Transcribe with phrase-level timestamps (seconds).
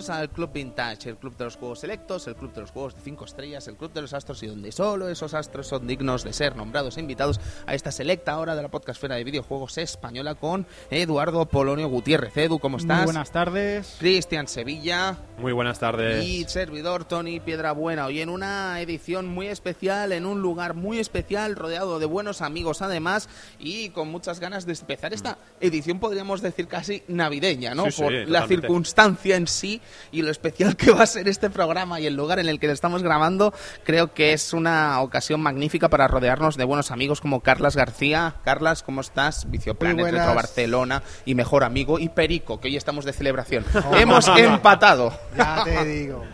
[0.00, 2.94] Bienvenidos al Club Vintage, el club de los juegos selectos, el club de los juegos
[2.94, 6.24] de 5 estrellas, el club de los astros y donde solo esos astros son dignos
[6.24, 10.36] de ser nombrados e invitados a esta selecta hora de la podcastfera de videojuegos española
[10.36, 12.34] con Eduardo Polonio Gutiérrez.
[12.38, 13.00] Edu, ¿cómo estás?
[13.00, 13.96] Muy buenas tardes.
[13.98, 15.18] Cristian Sevilla.
[15.36, 16.24] Muy buenas tardes.
[16.24, 18.06] Y servidor Tony Piedrabuena.
[18.06, 22.80] Hoy en una edición muy especial, en un lugar muy especial, rodeado de buenos amigos
[22.80, 27.84] además y con muchas ganas de empezar esta edición, podríamos decir casi navideña, ¿no?
[27.84, 28.56] Sí, sí, Por la totalmente.
[28.56, 29.82] circunstancia en sí
[30.12, 32.68] y lo especial que va a ser este programa y el lugar en el que
[32.68, 37.40] lo estamos grabando, creo que es una ocasión magnífica para rodearnos de buenos amigos como
[37.40, 38.34] Carlas García.
[38.44, 39.50] Carlas, ¿cómo estás?
[39.50, 40.06] Vicioplanet.
[40.12, 41.98] Retro Barcelona y mejor amigo.
[41.98, 43.64] Y Perico, que hoy estamos de celebración.
[43.98, 45.12] Hemos empatado.
[45.36, 46.24] Ya te digo.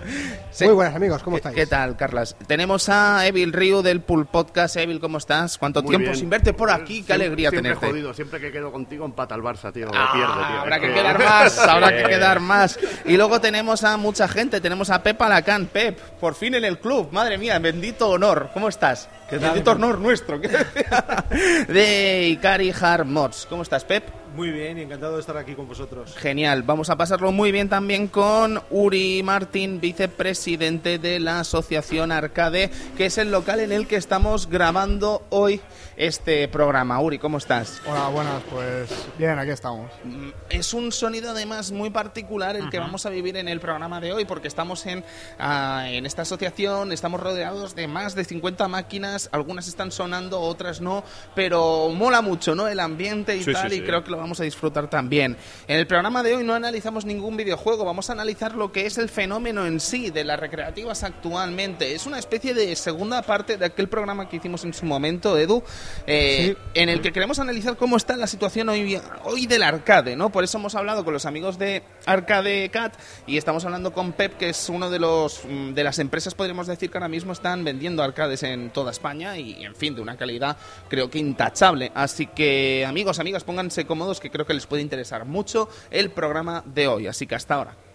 [0.51, 0.65] Sí.
[0.67, 1.57] Muy buenas amigos, ¿cómo ¿Qué- estáis?
[1.57, 2.37] ¿Qué tal, Carlas?
[2.47, 4.77] Tenemos a Evil Ryu del Pool Podcast.
[4.77, 5.57] Evil, ¿cómo estás?
[5.57, 6.17] ¿Cuánto Muy tiempo bien.
[6.21, 7.03] sin verte por aquí?
[7.03, 7.87] Qué alegría siempre tenerte.
[7.89, 9.89] jodido, siempre que quedo contigo empata el Barça, tío.
[9.95, 10.61] Ah, pierde, tío.
[10.61, 12.79] habrá que quedar más, habrá que quedar más.
[13.07, 15.67] Y luego tenemos a mucha gente, tenemos a Pep Alacán.
[15.67, 18.51] Pep, por fin en el club, madre mía, bendito honor.
[18.53, 19.09] ¿Cómo estás?
[19.31, 20.39] Bendito honor nuestro.
[21.69, 23.47] de Ikari Hard Mods.
[23.49, 24.05] ¿Cómo estás, Pep?
[24.37, 26.15] Muy bien y encantado de estar aquí con vosotros.
[26.17, 32.71] Genial, vamos a pasarlo muy bien también con Uri Martín, vicepresidente de la Asociación Arcade,
[32.99, 35.63] que es el local en el que estamos grabando hoy
[35.97, 37.01] este programa.
[37.01, 37.81] Uri, ¿cómo estás?
[37.87, 39.91] Hola, buenas, pues bien, aquí estamos.
[40.05, 44.03] Mm, Es un sonido además muy particular el que vamos a vivir en el programa
[44.03, 45.03] de hoy porque estamos en,
[45.39, 50.83] ah, en esta asociación, estamos rodeados de más de 50 máquinas, algunas están sonando, otras
[50.83, 51.05] no,
[51.35, 52.69] pero mola mucho, ¿no?
[52.69, 53.87] El ambiente y Sí, tal sí, y sí.
[53.87, 55.37] creo que lo vamos a disfrutar también.
[55.69, 58.99] En el programa de hoy no analizamos ningún videojuego, vamos a analizar lo que es
[58.99, 61.95] el fenómeno en sí de las recreativas actualmente.
[61.95, 65.63] Es una especie de segunda parte de aquel programa que hicimos en su momento, Edu,
[66.07, 70.31] eh, en el que queremos analizar cómo está la situación hoy, hoy del arcade, ¿no?
[70.31, 72.95] Por eso hemos hablado con los amigos de Arcade Cat
[73.27, 76.67] y estamos hablando con Pep, que es uno de los mm, de las empresas, podríamos
[76.67, 80.17] decir, que ahora mismo están vendiendo arcades en toda España y, en fin, de una
[80.17, 80.57] calidad
[80.89, 81.93] creo que intachable.
[81.95, 86.63] Así que, amigos, amigas, pónganse cómodos, que creo que les puede interesar mucho el programa
[86.65, 87.07] de hoy.
[87.07, 87.86] Así que hasta ahora.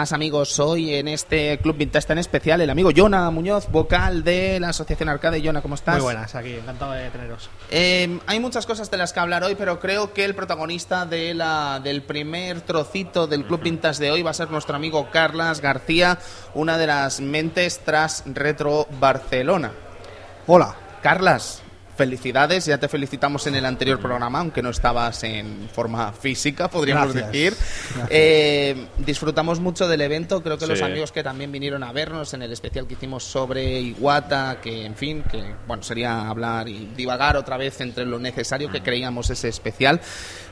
[0.00, 4.58] Más amigos hoy en este Club Vintage tan especial, el amigo Jona Muñoz, vocal de
[4.58, 5.42] la Asociación Arcade.
[5.44, 5.96] Jona, ¿cómo estás?
[5.96, 7.50] Muy buenas, aquí, encantado de teneros.
[7.70, 11.34] Eh, hay muchas cosas de las que hablar hoy, pero creo que el protagonista de
[11.34, 15.60] la, del primer trocito del Club Vintage de hoy va a ser nuestro amigo Carlas
[15.60, 16.18] García,
[16.54, 19.72] una de las mentes tras Retro Barcelona.
[20.46, 20.76] Hola.
[21.02, 21.62] Carlas,
[22.00, 27.12] felicidades, ya te felicitamos en el anterior programa, aunque no estabas en forma física, podríamos
[27.12, 27.30] Gracias.
[27.30, 27.54] decir.
[28.08, 32.40] Eh, disfrutamos mucho del evento, creo que los amigos que también vinieron a vernos en
[32.40, 37.36] el especial que hicimos sobre Iwata, que en fin, que bueno, sería hablar y divagar
[37.36, 40.00] otra vez entre lo necesario que creíamos ese especial.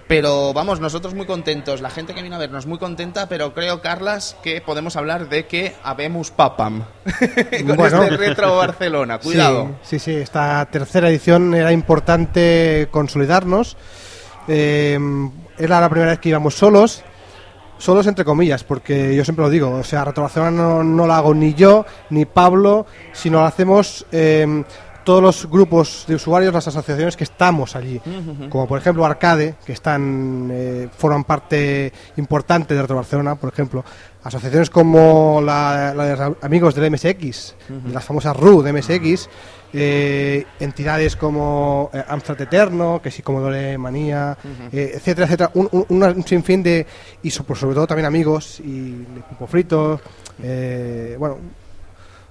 [0.08, 3.82] Pero vamos, nosotros muy contentos, la gente que viene a vernos muy contenta, pero creo,
[3.82, 6.82] Carlas, que podemos hablar de que habemos papam
[7.66, 8.02] con Bueno.
[8.02, 9.18] este Retro Barcelona.
[9.18, 9.76] Cuidado.
[9.82, 13.76] Sí, sí, sí, esta tercera edición era importante consolidarnos.
[14.48, 14.98] Eh,
[15.58, 17.04] era la primera vez que íbamos solos.
[17.76, 21.18] Solos entre comillas, porque yo siempre lo digo, o sea, Retro Barcelona no, no la
[21.18, 24.64] hago ni yo, ni Pablo, sino la hacemos eh,
[25.08, 27.98] todos los grupos de usuarios, las asociaciones que estamos allí,
[28.50, 33.82] como por ejemplo Arcade, que están eh, forman parte importante de Retro Barcelona, por ejemplo,
[34.22, 37.54] asociaciones como la, la de los amigos del MSX,
[37.86, 39.30] de las famosas RU de MSX,
[39.72, 44.36] eh, entidades como eh, Amstrad Eterno, que sí, Commodore Manía,
[44.70, 46.86] eh, etcétera, etcétera, un, un- sinfín de,
[47.22, 50.02] y pues sobre todo también amigos y de Pupo Frito,
[50.42, 51.38] eh, bueno,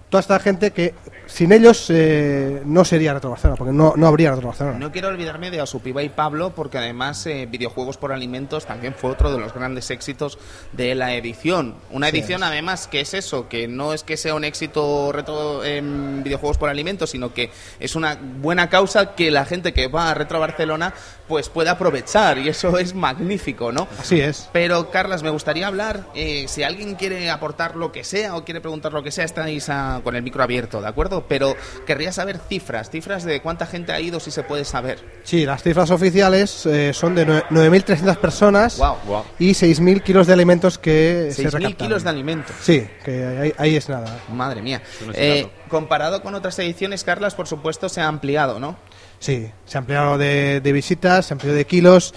[0.10, 0.94] toda esta gente que
[1.26, 4.80] sin ellos eh, no sería Retro Barcelona, porque no, no habría Retro Barcelona.
[4.80, 9.12] No quiero olvidarme de Asupiba y Pablo, porque además eh, Videojuegos por Alimentos también fue
[9.12, 10.40] otro de los grandes éxitos
[10.72, 11.76] de la edición.
[11.92, 16.24] Una edición además que es eso, que no es que sea un éxito retro en
[16.24, 20.14] Videojuegos por Alimentos, sino que es una buena causa que la gente que va a
[20.14, 20.94] Retro Barcelona
[21.28, 23.88] pues puede aprovechar y eso es magnífico, ¿no?
[24.00, 24.50] Así es.
[24.54, 28.62] Pero, Carlas, me gustaría hablar, eh, si alguien quiere aportar lo que sea o quiere
[28.62, 31.26] preguntar lo que sea, estáis ah, con el micro abierto, ¿de acuerdo?
[31.28, 35.00] Pero querría saber cifras, cifras de cuánta gente ha ido, si se puede saber.
[35.24, 39.24] Sí, las cifras oficiales eh, son de nue- 9.300 personas Wow.
[39.40, 41.74] y 6.000 kilos de alimentos que se 6.000 recaptaron.
[41.76, 42.56] kilos de alimentos.
[42.62, 44.20] Sí, que ahí, ahí es nada.
[44.32, 44.82] Madre mía.
[45.14, 45.48] Eh.
[45.68, 48.76] Comparado con otras ediciones, Carlas, por supuesto, se ha ampliado, ¿no?
[49.20, 52.14] Sí, se ha ampliado de, de visitas, se ha ampliado de kilos,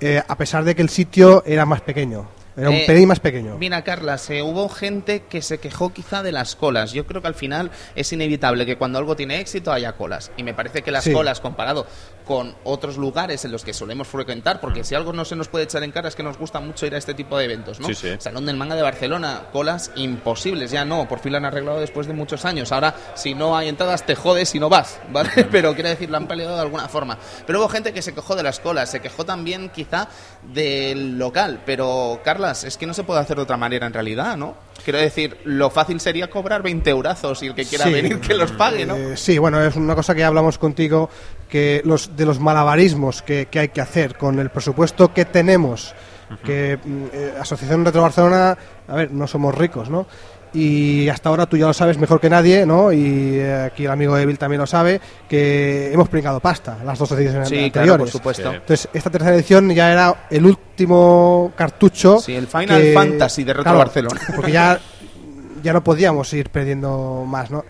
[0.00, 2.28] eh, a pesar de que el sitio era más pequeño.
[2.56, 3.56] Era un Eh, pelín más pequeño.
[3.56, 6.90] Mira, Carlas, eh, hubo gente que se quejó quizá de las colas.
[6.92, 10.32] Yo creo que al final es inevitable que cuando algo tiene éxito haya colas.
[10.36, 11.12] Y me parece que las Sí.
[11.12, 11.86] colas, comparado
[12.28, 15.64] con otros lugares en los que solemos frecuentar, porque si algo no se nos puede
[15.64, 17.88] echar en cara es que nos gusta mucho ir a este tipo de eventos, ¿no?
[17.88, 18.10] Sí, sí.
[18.18, 22.06] Salón del Manga de Barcelona, colas imposibles, ya no, por fin lo han arreglado después
[22.06, 22.70] de muchos años.
[22.70, 25.30] Ahora, si no hay entradas, te jodes si no vas, ¿vale?
[25.50, 27.18] Pero quiero decir, lo han peleado de alguna forma.
[27.46, 30.08] Pero hubo gente que se quejó de las colas, se quejó también quizá
[30.42, 31.60] del local.
[31.64, 34.54] Pero, Carlas, es que no se puede hacer de otra manera en realidad, ¿no?
[34.84, 37.92] Quiero decir, lo fácil sería cobrar 20 eurazos y el que quiera Sí.
[37.92, 38.94] venir que los pague, ¿no?
[38.96, 41.10] Eh, sí, bueno, es una cosa que hablamos contigo,
[41.48, 45.94] que los de los malabarismos que, que hay que hacer con el presupuesto que tenemos,
[46.44, 48.56] que mm, eh, Asociación Retro Barcelona,
[48.86, 50.06] a ver, no somos ricos, ¿no?
[50.54, 52.90] Y hasta ahora tú ya lo sabes mejor que nadie, ¿no?
[52.90, 54.98] Y eh, aquí el amigo Evil también lo sabe,
[55.28, 57.98] que hemos pringado pasta las dos ediciones Sí, claro, anteriores.
[58.00, 58.52] por supuesto.
[58.54, 62.18] Entonces, esta tercera edición ya era el último cartucho.
[62.18, 64.20] Sí, el Final Fantasy de Retro Claro, Barcelona.
[64.34, 64.78] Porque ya,
[65.62, 67.64] ya no podíamos ir perdiendo más, ¿no?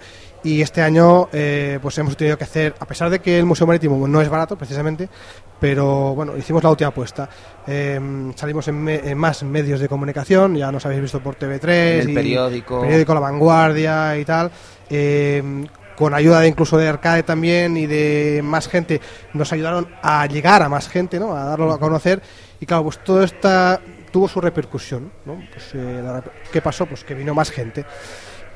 [0.45, 3.67] Y este año, eh, pues hemos tenido que hacer, a pesar de que el Museo
[3.67, 5.09] Marítimo no es barato, precisamente,
[5.59, 7.29] pero bueno, hicimos la última apuesta.
[7.67, 8.01] Eh,
[8.37, 12.01] salimos en, me- en más medios de comunicación, ya nos habéis visto por TV3, En
[12.03, 12.81] el y periódico.
[12.81, 14.51] periódico La Vanguardia y tal.
[14.91, 19.01] eh, con ayuda de incluso de Arcade también y de más gente,
[19.35, 21.37] nos ayudaron a llegar a más gente, ¿no?
[21.37, 22.23] A darlo a conocer.
[22.61, 23.81] Y claro, pues todo esta
[24.13, 25.43] tuvo su repercusión, ¿no?
[25.53, 26.01] Pues, eh,
[26.53, 26.87] ¿Qué pasó?
[26.87, 27.85] Pues que vino más gente.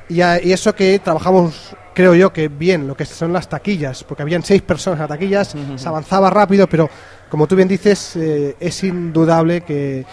[0.09, 4.03] Y, a- y eso que trabajamos, creo yo, que bien, lo que son las taquillas,
[4.03, 6.89] porque habían seis personas en las taquillas, se avanzaba rápido, pero
[7.29, 10.05] como tú bien dices, eh, es indudable que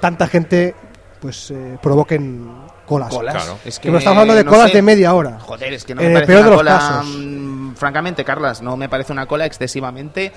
[0.00, 0.74] tanta gente
[1.20, 2.48] pues eh, provoquen
[2.86, 3.08] colas.
[3.12, 3.34] Colas.
[3.34, 3.58] Claro.
[3.64, 4.76] Es Que no estamos hablando de no colas sé.
[4.76, 5.38] de media hora.
[5.40, 7.06] Joder, es que no me parece peor una de los cola, casos.
[7.18, 10.32] mm, francamente, Carlas, no me parece una cola excesivamente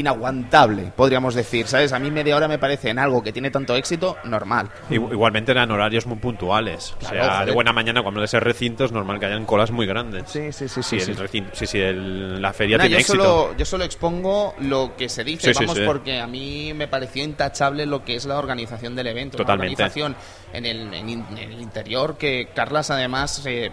[0.00, 1.92] inaguantable, podríamos decir, ¿sabes?
[1.92, 4.70] A mí media hora me parece en algo que tiene tanto éxito normal.
[4.90, 6.94] Igu- Igualmente eran horarios muy puntuales.
[7.02, 7.46] O sea, joder.
[7.46, 10.24] de buena mañana, cuando de ese recinto, es normal que hayan colas muy grandes.
[10.30, 11.22] Sí, sí, sí, Si sí, el sí.
[11.22, 13.24] recinto- si- si el- la feria Nah, tiene yo, éxito.
[13.24, 15.84] solo, yo solo expongo lo que se dice, Sí, sí, vamos, sí.
[15.86, 19.36] porque a mí me pareció intachable lo que es la organización del evento.
[19.38, 19.74] Totalmente.
[19.74, 20.16] Una organización
[20.52, 23.42] en el, en in- en el interior que Carlas además...
[23.46, 23.70] eh,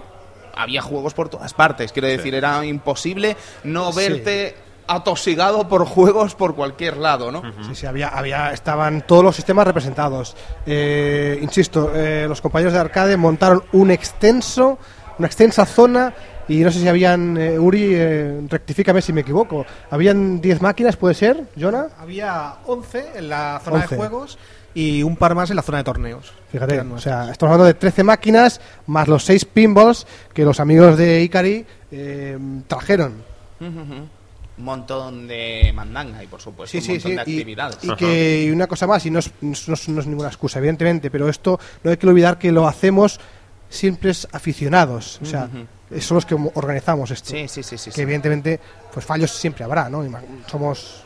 [0.57, 3.35] había juegos por todas partes, quiero decir, era imposible
[3.65, 3.97] no Sí.
[3.97, 4.55] verte
[4.87, 7.41] atosigado por juegos por cualquier lado, ¿no?
[7.63, 10.35] Sí, sí, había, había, estaban todos los sistemas representados.
[10.65, 14.77] Eh, insisto, eh, los compañeros de arcade montaron un extenso,
[15.17, 16.13] una extensa zona
[16.47, 20.95] y no sé si habían, eh, Uri, eh, rectifícame si me equivoco, habían 10 máquinas,
[20.95, 21.87] ¿puede ser, Jonah?
[21.97, 23.89] Había 11 en la zona 11.
[23.89, 24.37] de juegos
[24.75, 26.33] y un par más en la zona de torneos.
[26.51, 30.97] Fíjate, o sea, estamos hablando de 13 máquinas más los 6 pinballs que los amigos
[30.97, 33.23] de Ikari eh, trajeron.
[34.57, 37.15] Un montón de mandanga y por supuesto Sí, un montón sí.
[37.15, 37.77] de actividades.
[37.83, 40.59] y que y una cosa más, y no es, no, es, no es ninguna excusa,
[40.59, 43.19] evidentemente, pero esto no hay que olvidar que lo hacemos
[43.69, 45.19] simples aficionados.
[45.21, 45.49] O sea,
[45.99, 47.31] son los que organizamos esto.
[47.31, 47.89] Sí, sí, sí, sí.
[47.89, 48.01] que sí.
[48.01, 48.59] evidentemente,
[48.93, 50.05] pues fallos siempre habrá, ¿no?
[50.49, 51.03] Somos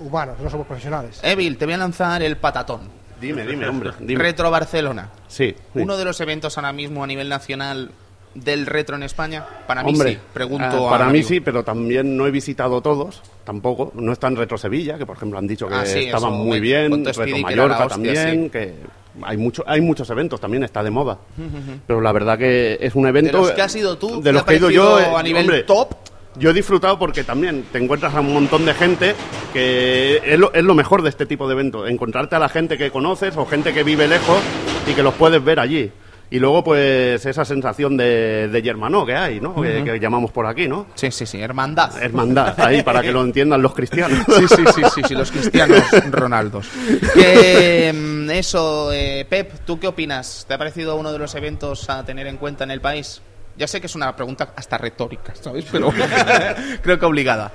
[0.00, 1.20] humanos, no somos profesionales.
[1.22, 2.88] Evil, te voy a lanzar el patatón.
[3.20, 3.92] Dime, dime, hombre.
[4.00, 4.22] Dime.
[4.22, 5.10] Retro Barcelona.
[5.28, 5.78] Sí, sí.
[5.80, 7.90] Uno de los eventos ahora mismo a nivel nacional
[8.36, 9.44] del retro en España.
[9.66, 11.28] Para mí Hombre, sí, pregunto a para mí amigo.
[11.28, 13.92] sí, pero también no he visitado todos, tampoco.
[13.94, 16.44] No está en Retro Sevilla, que por ejemplo han dicho que Ah, sí, estaban eso,
[16.44, 16.92] muy eh, bien.
[16.92, 18.50] Retro Speedy, que Mallorca hostia, también, sí.
[18.50, 18.74] que
[19.22, 21.18] hay mucho, hay muchos eventos también, está de moda.
[21.86, 23.38] Pero la verdad que es un evento.
[23.38, 25.22] De los que has ido tú, de ¿te los que he ido yo, eh, a
[25.22, 25.94] nivel hombre, top?
[26.38, 29.14] Yo he disfrutado porque también te encuentras a un montón de gente
[29.54, 32.76] que es lo, es lo mejor de este tipo de eventos, encontrarte a la gente
[32.76, 34.38] que conoces o gente que vive lejos
[34.86, 35.90] y que los puedes ver allí.
[36.28, 39.54] Y luego, pues, esa sensación de, de yermanó que hay, ¿no?
[39.62, 40.86] Que- que, llamamos por aquí, ¿no?
[40.96, 42.02] Sí, sí, sí, hermandad.
[42.02, 44.18] Hermandad, ahí, para que lo entiendan los cristianos.
[44.36, 46.68] Sí, sí, sí, sí, sí, los cristianos Ronaldos.
[47.14, 50.44] Que, mm, eso, eh, Pep, ¿tú qué opinas?
[50.48, 53.22] ¿Te ha parecido uno de los eventos a tener en cuenta en el país?
[53.56, 55.64] Ya sé que es una pregunta hasta retórica, ¿sabes?
[55.70, 55.92] Pero
[56.82, 57.52] creo que obligada.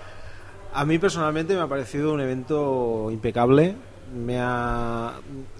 [0.73, 3.75] A mí personalmente me ha parecido un evento impecable.
[4.15, 5.13] Me ha...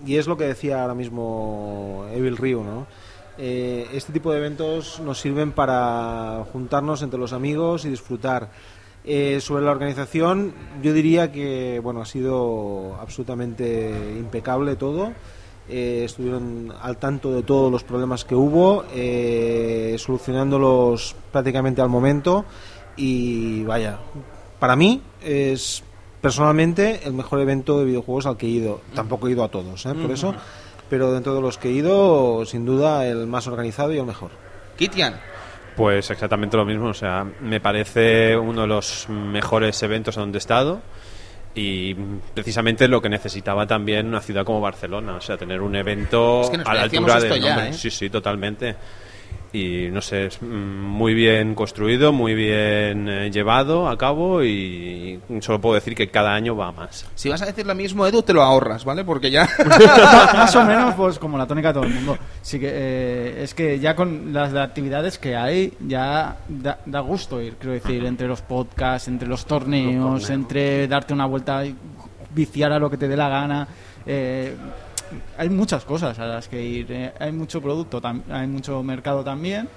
[0.06, 2.88] Y es lo que decía ahora mismo Evil Ryu, ¿no?
[3.43, 8.50] Eh, este tipo de eventos nos sirven para juntarnos entre los amigos y disfrutar.
[9.03, 15.12] Eh, sobre la organización, yo diría que bueno ha sido absolutamente impecable todo.
[15.67, 22.45] Eh, estuvieron al tanto de todos los problemas que hubo, eh, solucionándolos prácticamente al momento.
[22.95, 23.98] Y vaya,
[24.60, 25.81] para mí es
[26.19, 28.81] personalmente el mejor evento de videojuegos al que he ido.
[28.93, 29.93] Tampoco he ido a todos, ¿eh?
[29.93, 30.36] por eso,
[30.91, 34.31] pero dentro de los que he ido, sin duda el más organizado y el mejor.
[34.77, 35.15] Kitian,
[35.77, 40.39] Pues exactamente lo mismo, o sea, me parece uno de los mejores eventos donde he
[40.39, 40.81] estado
[41.55, 41.93] y
[42.33, 46.50] precisamente lo que necesitaba también una ciudad como Barcelona, o sea, tener un evento Es
[46.50, 47.69] que nos a la altura esto del ya, nombre.
[47.69, 47.74] ¿eh?
[47.74, 48.75] Sí, sí, totalmente.
[49.53, 55.20] Y no sé, es mm, muy bien construido, muy bien eh, llevado a cabo y
[55.41, 57.05] solo puedo decir que cada año va más.
[57.15, 59.03] si vas a decir lo mismo, Edu, te lo ahorras, ¿vale?
[59.03, 59.50] Porque ya...
[60.34, 63.53] más o menos pues como la tónica de todo el mundo sí que eh, es
[63.53, 68.27] que ya con las actividades que hay ya da, da gusto ir quiero decir entre
[68.27, 71.75] los podcasts entre los torneos, entre darte una vuelta y
[72.34, 73.67] viciar a lo que te dé la gana
[74.05, 74.55] eh,
[75.38, 79.68] hay muchas cosas a las que ir eh, hay mucho producto hay mucho mercado también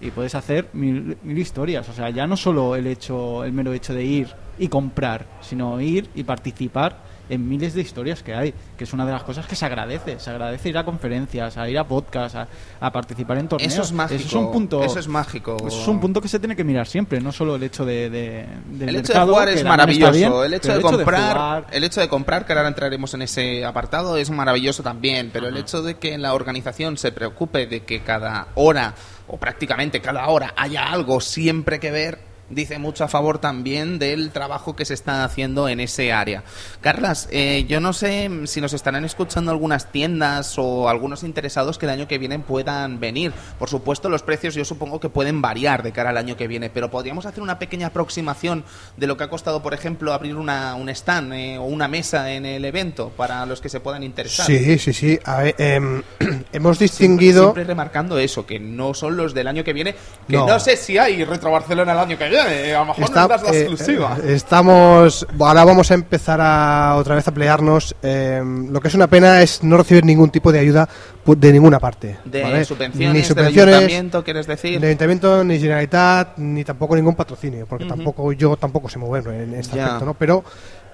[0.00, 1.88] y puedes hacer mil historias.
[1.88, 5.80] O sea ya no solo el hecho el mero hecho de ir y comprar sino
[5.80, 9.46] ir y participar en miles de historias que hay, que es una de las cosas
[9.46, 10.20] que se agradece.
[10.20, 12.46] Se agradece ir a conferencias, a ir a podcasts, a,
[12.80, 13.72] a participar en torneos.
[13.72, 14.20] Eso es mágico.
[14.20, 14.84] Eso es un punto.
[14.84, 15.56] Eso es mágico.
[15.66, 18.10] eso es un punto que se tiene que mirar siempre, no solo el hecho de,
[18.10, 20.12] de- del El hecho de jugar es maravilloso.
[20.12, 23.64] bien, el hecho de comprar, jugar- el hecho de comprar, que ahora entraremos en ese
[23.64, 25.30] apartado, es maravilloso también.
[25.32, 28.94] Pero el hecho de que la organización se preocupe de que cada hora
[29.28, 34.30] o prácticamente cada hora haya algo siempre que ver dice mucho a favor también del
[34.30, 36.44] trabajo que se está haciendo en ese área.
[36.80, 41.86] Carlas, eh, yo no sé si nos estarán escuchando algunas tiendas o algunos interesados que
[41.86, 43.32] el año que viene puedan venir.
[43.58, 46.68] Por supuesto, los precios yo supongo que pueden variar de cara al año que viene,
[46.70, 48.64] pero podríamos hacer una pequeña aproximación
[48.96, 52.32] de lo que ha costado, por ejemplo, abrir una, un stand eh, o una mesa
[52.32, 54.46] en el evento para los que se puedan interesar.
[54.46, 55.18] Sí, sí, sí.
[55.24, 56.02] A ver, em,
[56.52, 57.42] hemos Siempre, distinguido...
[57.44, 59.94] siempre remarcando eso, que no son los del año que viene,
[60.28, 60.60] que no, No.
[60.60, 63.42] sé si hay Retro Barcelona el año que viene, a lo mejor Está- nos das
[63.42, 64.16] la eh, exclusiva.
[64.24, 68.94] eh, estamos ahora vamos a empezar a otra vez a pelearnos eh, lo que es
[68.94, 70.88] una pena es no recibir ningún tipo de ayuda
[71.24, 72.64] de ninguna parte de ¿vale?
[72.64, 74.80] subvenciones, ni del subvenciones ayuntamiento, quieres decir.
[74.80, 79.54] ni ayuntamiento ni generalitat ni tampoco ningún patrocinio porque tampoco yo tampoco sé moverme en
[79.54, 79.84] este Ya.
[79.86, 80.44] aspecto no pero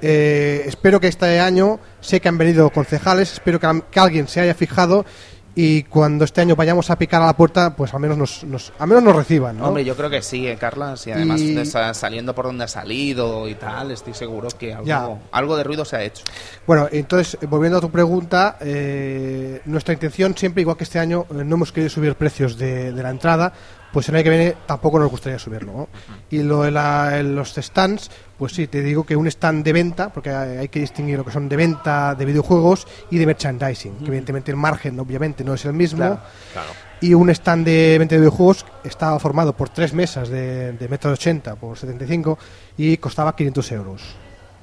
[0.00, 4.40] eh, espero que este año sé que han venido concejales espero que, que alguien se
[4.40, 5.04] haya fijado
[5.60, 8.72] y cuando este año vayamos a picar a la puerta pues al menos nos, nos-
[8.78, 9.66] al menos nos reciban ¿no?
[9.66, 11.56] Hombre, yo creo que sí, eh, Carlas, y además Y-
[11.94, 15.96] saliendo por donde ha salido y tal, estoy seguro que algo, algo de ruido se
[15.96, 16.22] ha hecho.
[16.64, 21.42] Bueno, entonces, volviendo a tu pregunta, eh, nuestra intención siempre, igual que este año, eh,
[21.44, 23.52] no hemos querido subir precios de, de la entrada,
[23.92, 25.72] pues el año que viene tampoco nos gustaría subirlo.
[25.72, 25.88] ¿no?
[26.30, 30.10] Y lo de la- los stands, pues sí, te digo que un stand de venta,
[30.10, 34.06] porque hay, que distinguir lo que son de venta de videojuegos y de merchandising, que
[34.06, 35.98] evidentemente el margen obviamente no es el mismo.
[35.98, 36.20] Claro.
[36.52, 36.68] Claro.
[37.00, 41.12] Y un stand de venta de videojuegos estaba formado por tres mesas de, de metro
[41.12, 42.38] 80 por 75
[42.76, 44.02] y costaba 500 euros.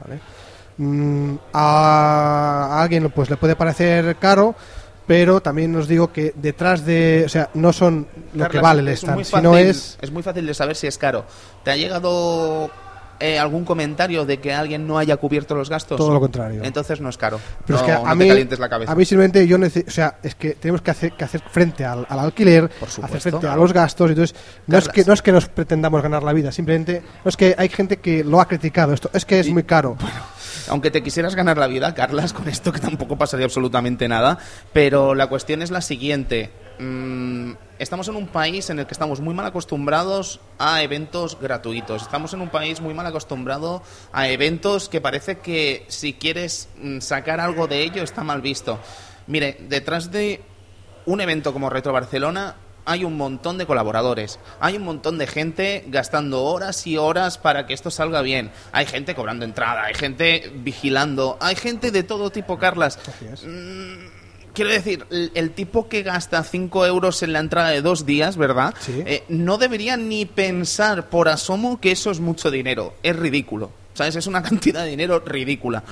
[0.03, 0.19] ¿vale?
[0.77, 4.53] Mm, a alguien pues le puede parecer caro,
[5.07, 8.87] pero también os digo que detrás de, o sea, no son lo que vale el
[8.89, 11.25] es stand, muy sino fácil- es Es muy fácil de saber si es caro.
[11.63, 12.69] ¿Te ha llegado
[13.19, 15.97] eh, algún comentario de que alguien no haya cubierto los gastos?
[15.97, 16.61] todo lo contrario.
[16.63, 17.39] Entonces no es caro.
[17.65, 18.91] Pero no, es que a te mí, calientes la cabeza.
[18.91, 22.05] a mí simplemente yo o sea, es que tenemos que hacer, que hacer frente al,
[22.09, 22.69] al alquiler,
[23.01, 24.35] hacer frente a los gastos, entonces
[24.67, 27.55] no es que no es que nos pretendamos ganar la vida, simplemente no es que
[27.57, 29.95] hay gente que lo ha criticado esto, es que es muy caro.
[30.69, 34.39] Aunque te quisieras ganar la vida, Carlas, con esto que tampoco pasaría absolutamente nada,
[34.73, 36.51] pero la cuestión es la siguiente.
[36.79, 42.01] Mm, estamos en un país en el que estamos muy mal acostumbrados a eventos gratuitos.
[42.01, 46.99] Estamos en un país muy mal acostumbrado a eventos que parece que si quieres mm,
[46.99, 48.79] sacar algo de ello está mal visto.
[49.27, 50.41] Mire, detrás de
[51.05, 52.55] un evento como Retro Barcelona
[52.85, 57.65] hay un montón de colaboradores, hay un montón de gente gastando horas y horas para
[57.67, 58.51] que esto salga bien.
[58.71, 62.99] Hay gente cobrando entrada, hay gente vigilando, hay gente de todo tipo, Carlas.
[63.45, 64.25] Mm,
[64.55, 68.37] Quiero decir, el, el tipo que gasta 5 euros en la entrada de dos días,
[68.37, 68.73] ¿verdad?
[68.79, 69.03] Sí.
[69.05, 72.93] Eh, no debería ni pensar por asomo que eso es mucho dinero.
[73.03, 73.69] Es ridículo.
[73.93, 74.15] ¿Sabes?
[74.15, 75.83] Es una cantidad de dinero ridícula.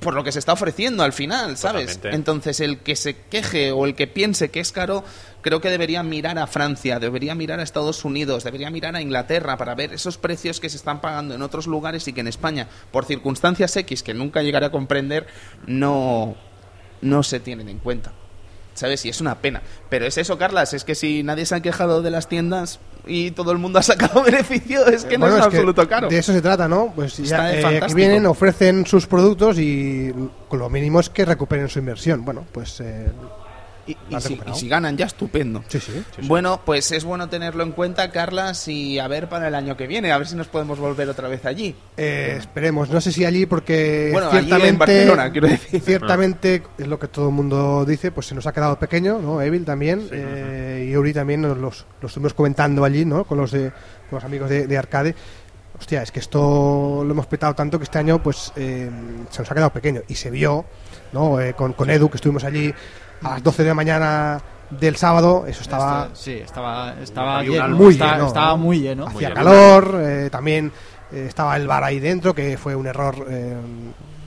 [0.00, 1.96] Por lo que se está ofreciendo al final, ¿sabes?
[1.96, 2.16] Totalmente.
[2.16, 5.04] Entonces, el que se queje o el que piense que es caro,
[5.42, 9.58] creo que debería mirar a Francia, debería mirar a Estados Unidos, debería mirar a Inglaterra
[9.58, 12.66] para ver esos precios que se están pagando en otros lugares y que en España,
[12.90, 15.26] por circunstancias X que nunca llegaré a comprender,
[15.66, 16.34] no,
[17.02, 18.12] no se tienen en cuenta.
[18.74, 19.04] ¿Sabes?
[19.04, 19.62] Y es una pena.
[19.88, 23.30] Pero es eso, Carlas, es que si nadie se ha quejado de las tiendas y
[23.30, 26.08] todo el mundo ha sacado beneficio, es que no Bueno, es, es absoluto caro.
[26.08, 26.92] De eso se trata, ¿no?
[26.94, 30.12] Pues Está ya, eh, que vienen, ofrecen sus productos y
[30.50, 32.24] lo mínimo es que recuperen su inversión.
[32.24, 33.06] Bueno, pues eh,
[33.86, 34.56] Y, y ¿Lo has si, recuperado?
[34.56, 35.62] y si ganan ya, estupendo.
[35.68, 35.92] sí, sí.
[36.22, 39.86] Bueno, pues es bueno tenerlo en cuenta, Carlas, y a ver para el año que
[39.86, 41.74] viene, a ver si nos podemos volver otra vez allí.
[41.96, 45.80] Eh, esperemos, no sé si allí porque Bueno, allí en ciertamente, Barcelona, quiero decir.
[45.82, 49.42] ciertamente es lo que todo el mundo dice, pues se nos ha quedado pequeño, ¿no?
[49.42, 53.24] Evil también eh, y Uri también nos los, los estuvimos comentando allí, ¿no?
[53.24, 53.70] Con los de,
[54.08, 55.14] con los amigos de, de Arcade.
[55.78, 58.88] Hostia, es que esto lo hemos petado tanto que este año pues eh,
[59.28, 60.64] se nos ha quedado pequeño y se vio,
[61.12, 61.40] ¿no?
[61.40, 62.72] Eh, con, con Edu que estuvimos allí
[63.22, 64.40] a las 12 de la mañana
[64.70, 67.68] del sábado, eso estaba Este- sí, estaba, estaba lleno.
[67.76, 68.56] muy está- lleno, estaba ¿no?
[68.58, 69.06] muy lleno.
[69.06, 70.72] hacía calor, eh, también
[71.12, 73.54] eh, estaba el bar ahí dentro, que fue un error eh,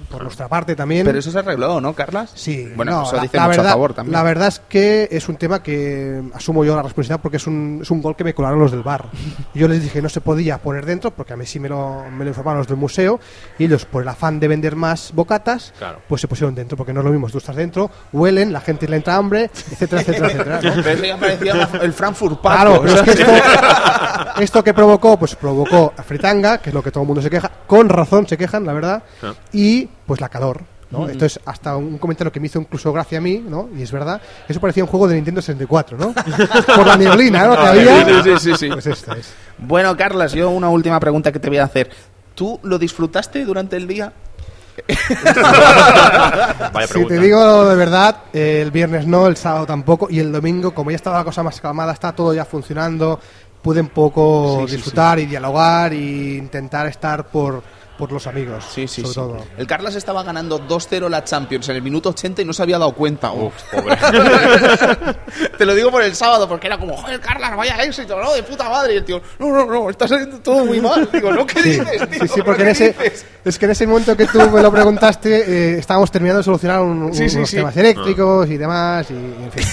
[0.09, 1.05] por nuestra parte también.
[1.05, 2.31] Pero eso se arregló, ¿no, Carlas?
[2.33, 4.13] Sí, Bueno, no, eso la, dice la mucho verdad, a favor también.
[4.13, 7.79] La verdad es que es un tema que asumo yo la responsabilidad porque es un,
[7.81, 9.05] es un gol que me colaron los del bar.
[9.53, 12.23] Yo les dije no se podía poner dentro porque a mí sí me lo, me
[12.23, 13.19] lo informaron los del museo
[13.59, 15.99] y ellos por el afán de vender más bocatas Claro.
[16.07, 18.87] pues se pusieron dentro porque no es lo mismo, tú estás dentro, huelen, la gente
[18.87, 20.55] le entra hambre, etcétera, etcétera, etcétera.
[20.75, 20.83] ¿no?
[20.83, 22.55] Pero eso ya parecía el Frankfurt Paco.
[22.55, 23.01] Claro, pero es
[24.37, 27.21] que esto que provocó, pues provocó a fritanga, que es lo que todo el mundo
[27.21, 29.33] se queja, con razón se quejan, la verdad, Ah.
[29.51, 30.63] y pues la calor.
[30.89, 31.09] ¿no?
[31.09, 33.69] Entonces, hasta un comentario que me hizo incluso gracia a mí, ¿no?
[33.77, 36.13] Y es verdad, eso parecía un juego de Nintendo 64, ¿no?
[36.75, 37.53] Por la neblina, ¿no?
[37.53, 38.23] Había.
[38.23, 38.69] sí, sí, sí, sí.
[38.69, 39.33] Pues esto es.
[39.57, 41.89] Bueno, Carlas, yo una última pregunta que te voy a hacer.
[42.35, 44.13] ¿Tú lo disfrutaste durante el día?
[46.93, 50.73] Si te digo de verdad, eh, el viernes no, el sábado tampoco, y el domingo,
[50.73, 53.19] como ya estaba la cosa más calmada, está todo ya funcionando,
[53.61, 57.63] pude un poco Sí, sí, disfrutar y dialogar y intentar estar por,
[57.97, 59.15] por los amigos, Sí, sí, sobre sí.
[59.15, 59.37] todo.
[59.57, 62.77] El Carlas estaba ganando 2-0 la Champions en el minuto 80 y no se había
[62.77, 63.31] dado cuenta.
[63.31, 63.97] Uf, pobre.
[65.57, 68.33] Te lo digo por el sábado, porque era como, joder, Carlas, vaya éxito, ¿no?
[68.33, 68.93] De puta madre.
[68.93, 71.09] Y el tío, no, no, no, está saliendo todo muy mal.
[71.11, 71.45] Digo, ¿no?
[71.45, 72.21] ¿Qué Sí, dices, tío?
[72.21, 73.25] sí, sí, porque en ¿Qué ese, dices?
[73.43, 76.81] es que en ese momento que tú me lo preguntaste, eh, estábamos terminando de solucionar
[76.81, 77.55] un- Sí, sí, unos sí.
[77.57, 79.63] temas eléctricos y demás, y, y en fin.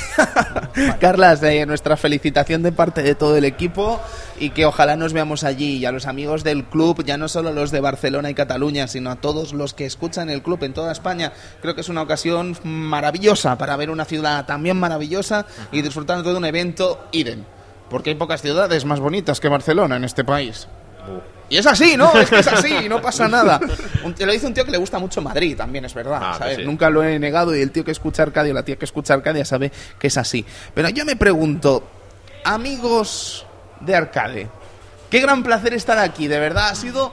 [1.00, 4.00] Carlas, eh, nuestra felicitación de parte de todo el equipo
[4.40, 7.52] y que ojalá nos veamos allí y a los amigos del club, ya no solo
[7.52, 10.92] los de Barcelona y Cataluña, sino a todos los que escuchan el club en toda
[10.92, 11.32] España.
[11.62, 16.34] Creo que es una ocasión maravillosa para ver una ciudad también maravillosa y disfrutar de
[16.34, 17.44] un evento idem.
[17.90, 20.66] Porque hay pocas ciudades más bonitas que Barcelona en este país.
[21.50, 22.10] Y es así, ¿no?
[22.18, 23.60] Es que es así, y no pasa nada.
[24.02, 26.34] Un- te lo dice un tío que le gusta mucho Madrid, también es verdad, Ah,
[26.38, 26.54] ¿sabes?
[26.54, 26.64] pues sí.
[26.64, 29.44] Nunca lo he negado y el tío que escucha Arcadia la tía que escucha Arcadia
[29.44, 30.44] sabe que es así.
[30.74, 31.84] Pero yo me pregunto,
[32.44, 33.44] amigos
[33.84, 34.48] de Arcade,
[35.10, 37.12] qué gran placer estar aquí, de verdad, ha sido...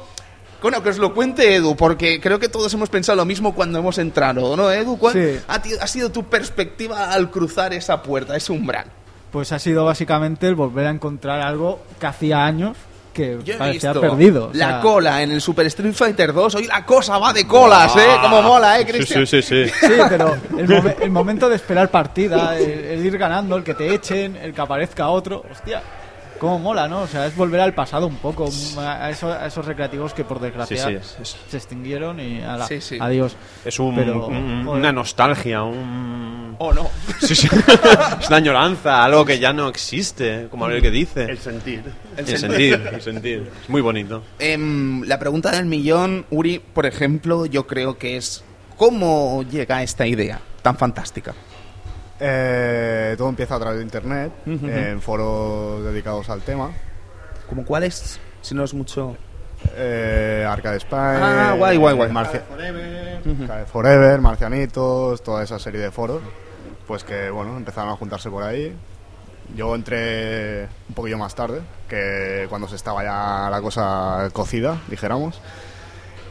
[0.61, 3.79] Bueno, que os lo cuente Edu, porque creo que todos hemos pensado lo mismo cuando
[3.79, 4.95] hemos entrado, ¿no, Edu?
[4.99, 5.39] ¿Cuál Sí.
[5.47, 8.85] ha, ha sido tu perspectiva al cruzar esa puerta, ese umbral?
[9.31, 12.77] Pues ha sido básicamente el volver a encontrar algo que hacía años
[13.11, 14.45] que Yo he parecía visto perdido.
[14.49, 16.53] o la sea, cola en el Super Street Fighter 2.
[16.55, 18.07] Hoy la cosa va de colas, ¿eh?
[18.21, 19.25] Como mola, ¿eh, Sí, Cristian?
[19.25, 19.73] sí, sí, sí.
[19.81, 23.73] Sí, pero el, momen- el momento de esperar partida, el, el ir ganando, el que
[23.73, 25.81] te echen, el que aparezca otro, hostia,
[26.41, 27.01] cómo mola, ¿no?
[27.03, 28.49] O sea, es volver al pasado un poco,
[28.79, 32.41] a, eso- a esos recreativos que por desgracia Sí, sí, es- es- se extinguieron y
[32.41, 32.97] ala, Sí, sí.
[32.99, 33.35] adiós.
[33.63, 34.79] Es un- Pero, un- joder.
[34.79, 36.55] una nostalgia, un...
[36.57, 36.89] ¿O no?
[37.19, 37.47] Sí, sí.
[38.21, 41.25] es una añoranza, algo que ya no existe, como el que dice.
[41.25, 41.83] El sentir.
[42.17, 43.51] El sentir, el sentir.
[43.61, 44.23] Es muy bonito.
[44.39, 48.43] Em, la pregunta del millón, Uri, por ejemplo, yo creo que es
[48.77, 51.35] ¿cómo llega esta idea tan fantástica?
[52.23, 56.69] Eh, todo empieza a través de internet, en foros dedicados al tema.
[57.49, 58.19] ¿Cómo cuál es?
[58.41, 59.17] Si no es mucho...
[59.75, 62.11] Eh, Arcade Spy, Ah, guay, guay, guay.
[62.11, 62.43] Marcia-
[63.41, 66.21] Arcade Forever, Marcianitos, toda esa serie de foros.
[66.87, 68.75] Pues que, bueno, empezaron a juntarse por ahí.
[69.55, 75.39] Yo entré un poquillo más tarde, que cuando se estaba ya la cosa cocida, dijéramos.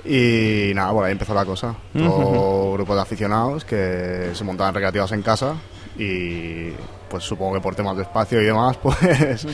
[0.04, 1.74] Y nada, por ahí empezó la cosa.
[1.96, 5.54] Todo grupo de aficionados que se montaban recreativas en casa
[5.98, 6.70] y
[7.10, 9.46] pues supongo que por temas de espacio y demás, pues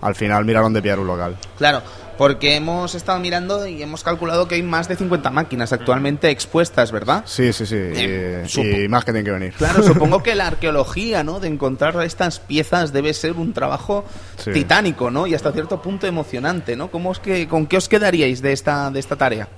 [0.00, 1.36] al final miraron de pillar un local.
[1.58, 1.82] Claro,
[2.16, 6.90] porque hemos estado mirando y hemos calculado que hay más de 50 máquinas actualmente expuestas,
[6.90, 7.22] ¿verdad?
[7.26, 7.76] Sí, sí, sí.
[7.78, 9.52] Eh, y, y más que tienen que venir.
[9.52, 11.38] Claro, supongo que la arqueología, ¿no?
[11.38, 14.04] De encontrar estas piezas debe ser un trabajo
[14.38, 14.50] Sí.
[14.52, 15.26] titánico, ¿no?
[15.26, 16.90] Y hasta cierto punto emocionante, ¿no?
[16.90, 19.48] ¿Cómo es que, ¿Con qué os quedaríais de esta, de esta tarea?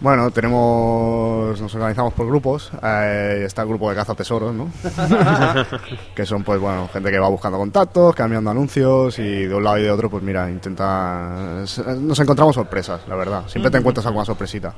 [0.00, 2.70] Bueno, tenemos, nos organizamos por grupos.
[2.82, 4.70] eh, está el grupo de caza tesoros, ¿no?
[6.14, 9.76] que son, pues, bueno, gente que va buscando contactos, cambiando anuncios y de un lado
[9.78, 11.62] y de otro, pues, mira, intenta.
[11.98, 13.42] Nos encontramos sorpresas, la verdad.
[13.46, 14.74] Siempre te encuentras alguna sorpresita.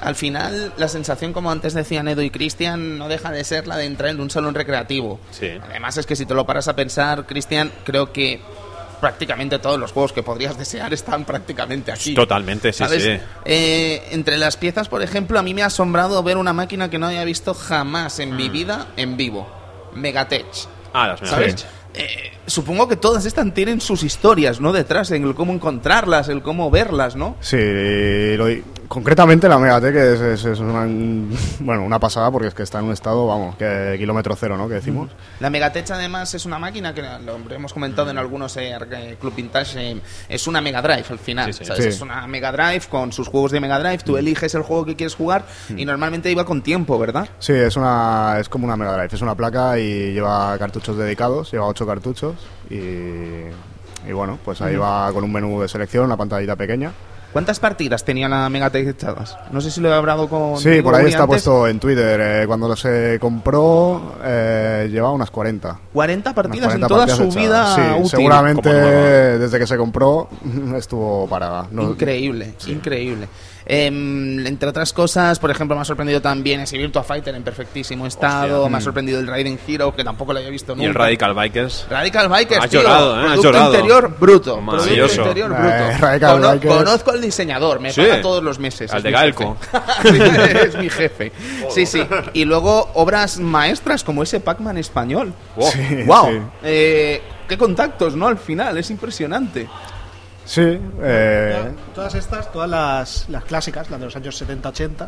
[0.00, 3.76] al final la sensación, como antes decían Edo y Cristian, no deja de ser la
[3.76, 5.20] de entrar en un salón recreativo.
[5.30, 5.50] Sí.
[5.62, 8.40] Además es que si te lo paras a pensar, Cristian, creo que
[9.04, 12.14] prácticamente todos los juegos que podrías desear están prácticamente aquí.
[12.14, 13.02] Totalmente, sí, ¿Sabes?
[13.02, 13.10] sí.
[13.44, 16.98] Eh, entre las piezas, por ejemplo, a mí me ha asombrado ver una máquina que
[16.98, 18.36] no había visto jamás en Mm.
[18.36, 19.46] mi vida en vivo.
[19.94, 20.46] Megatech.
[20.94, 21.66] Ah, las ¿Sabes?
[21.66, 21.66] Megatech.
[21.96, 24.72] Eh, supongo que todas estas tienen sus historias, ¿no?
[24.72, 27.36] Detrás, en el cómo encontrarlas, el cómo verlas, ¿no?
[27.40, 27.56] Sí,
[28.36, 30.86] lo- concretamente la Megatech es, es- es una,
[31.60, 34.68] bueno, una pasada porque es que está en un estado, vamos, que kilómetro cero, ¿no?
[34.68, 35.10] Que decimos.
[35.40, 38.76] La Megatech además es una máquina que lo hemos comentado en algunos eh,
[39.20, 41.64] Club Vintage, eh, es una Mega Drive al final, Sí, sí.
[41.64, 41.82] ¿sabes?
[41.82, 41.88] Sí.
[41.90, 44.96] Es una Mega Drive con sus juegos de Mega Drive, tú eliges el juego que
[44.96, 45.44] quieres jugar
[45.76, 47.28] y normalmente iba con tiempo, ¿verdad?
[47.38, 51.50] Sí, es, una, es como una Mega Drive, es una placa y lleva cartuchos dedicados,
[51.52, 52.33] lleva ocho cartuchos
[52.70, 52.76] y,
[54.08, 56.92] y bueno, pues ahí va con un menú de selección, una pantallita pequeña.
[57.32, 59.36] ¿Cuántas partidas tenía la Megatech echadas?
[59.50, 62.20] No sé si lo he hablado con Sí, por ahí está puesto en Twitter.
[62.22, 65.80] eh, cuando se compró, eh, llevaba unas 40.
[65.92, 67.76] 40 Unas partidas 40 en toda partidas su echadas.
[67.76, 68.10] vida Sí, útil.
[68.10, 70.28] seguramente desde que se compró
[70.76, 71.66] estuvo parada.
[71.72, 73.26] No- Increíble, increíble.
[73.66, 78.06] Em, entre otras cosas, por ejemplo, me ha sorprendido también ese Virtua Fighter en perfectísimo
[78.06, 78.58] estado.
[78.62, 78.70] Hostia.
[78.70, 80.82] Me ha sorprendido el Raiden Hero, que tampoco lo había visto nunca.
[80.84, 81.86] Y el Radical Bikers.
[81.88, 82.82] Radical Bikers, Has tío.
[82.82, 83.22] llorado, ¿eh?
[83.24, 83.74] Producto llorado.
[83.74, 84.60] interior bruto.
[84.60, 85.14] Maravilloso.
[85.14, 85.54] Producto interior Eh,
[85.88, 86.00] bruto.
[86.06, 86.74] Radical Cono- Bikers.
[86.76, 88.00] Conozco al diseñador, me Sí.
[88.02, 88.90] paga todos los meses.
[88.90, 89.56] Al es de mi Galco.
[90.02, 90.08] Sí,
[90.68, 91.32] es mi jefe.
[91.70, 92.06] Sí, sí.
[92.34, 95.32] Y luego obras maestras como ese Pac-Man español.
[95.56, 95.70] Wow.
[95.72, 96.26] Sí, wow.
[96.30, 96.38] sí.
[96.64, 98.26] Eh, qué contactos, ¿no?
[98.28, 99.68] Al final, es impresionante.
[100.44, 105.06] Sí, eh, Todas estas, todas las, las clásicas, las de los años 70-80,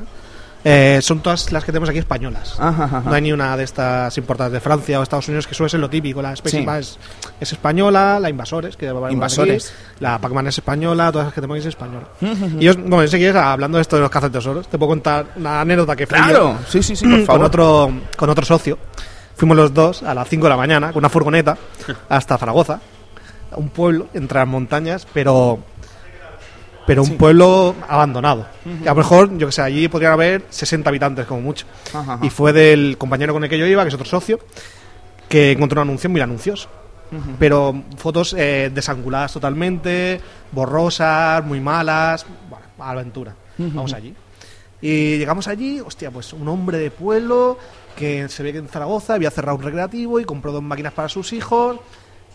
[0.64, 2.56] eh, son todas las que tenemos aquí españolas.
[2.58, 3.02] Ajá, ajá.
[3.04, 5.78] No hay ni una de estas importadas de Francia o Estados Unidos que suele ser
[5.78, 6.20] lo típico.
[6.22, 6.66] La Space Sí.
[6.68, 6.98] Es,
[7.38, 9.72] es española, la Invasores, que Invasores.
[10.00, 12.06] la Pac-Man es española, todas las que tenemos es española.
[12.58, 15.60] y yo, bueno, si quieres, hablando de esto de los cazatesoros, te puedo contar una
[15.60, 17.38] anécdota que fui Claro, yo sí, sí, sí, por favor.
[17.40, 18.78] con otro, con otro socio.
[19.36, 21.56] Fuimos los dos a las 5 de la mañana con una furgoneta
[22.08, 22.80] hasta Zaragoza,
[23.52, 25.60] un pueblo entre las montañas, pero
[26.86, 28.46] pero un pueblo abandonado.
[28.82, 31.66] Que a lo mejor, yo que sé, allí podrían haber 60 habitantes como mucho.
[31.92, 32.24] Ajá, ajá.
[32.24, 34.38] Y fue del compañero con el que yo iba, que es otro socio,
[35.28, 36.68] que encontró un anuncio muy anuncioso.
[37.38, 42.26] Pero fotos eh, desanguladas totalmente, borrosas, muy malas.
[42.48, 43.34] Bueno, aventura.
[43.58, 44.14] Vamos allí.
[44.80, 47.58] Y llegamos allí, hostia, pues un hombre de pueblo
[47.96, 51.08] que se ve que en Zaragoza había cerrado un recreativo y compró dos máquinas para
[51.08, 51.78] sus hijos.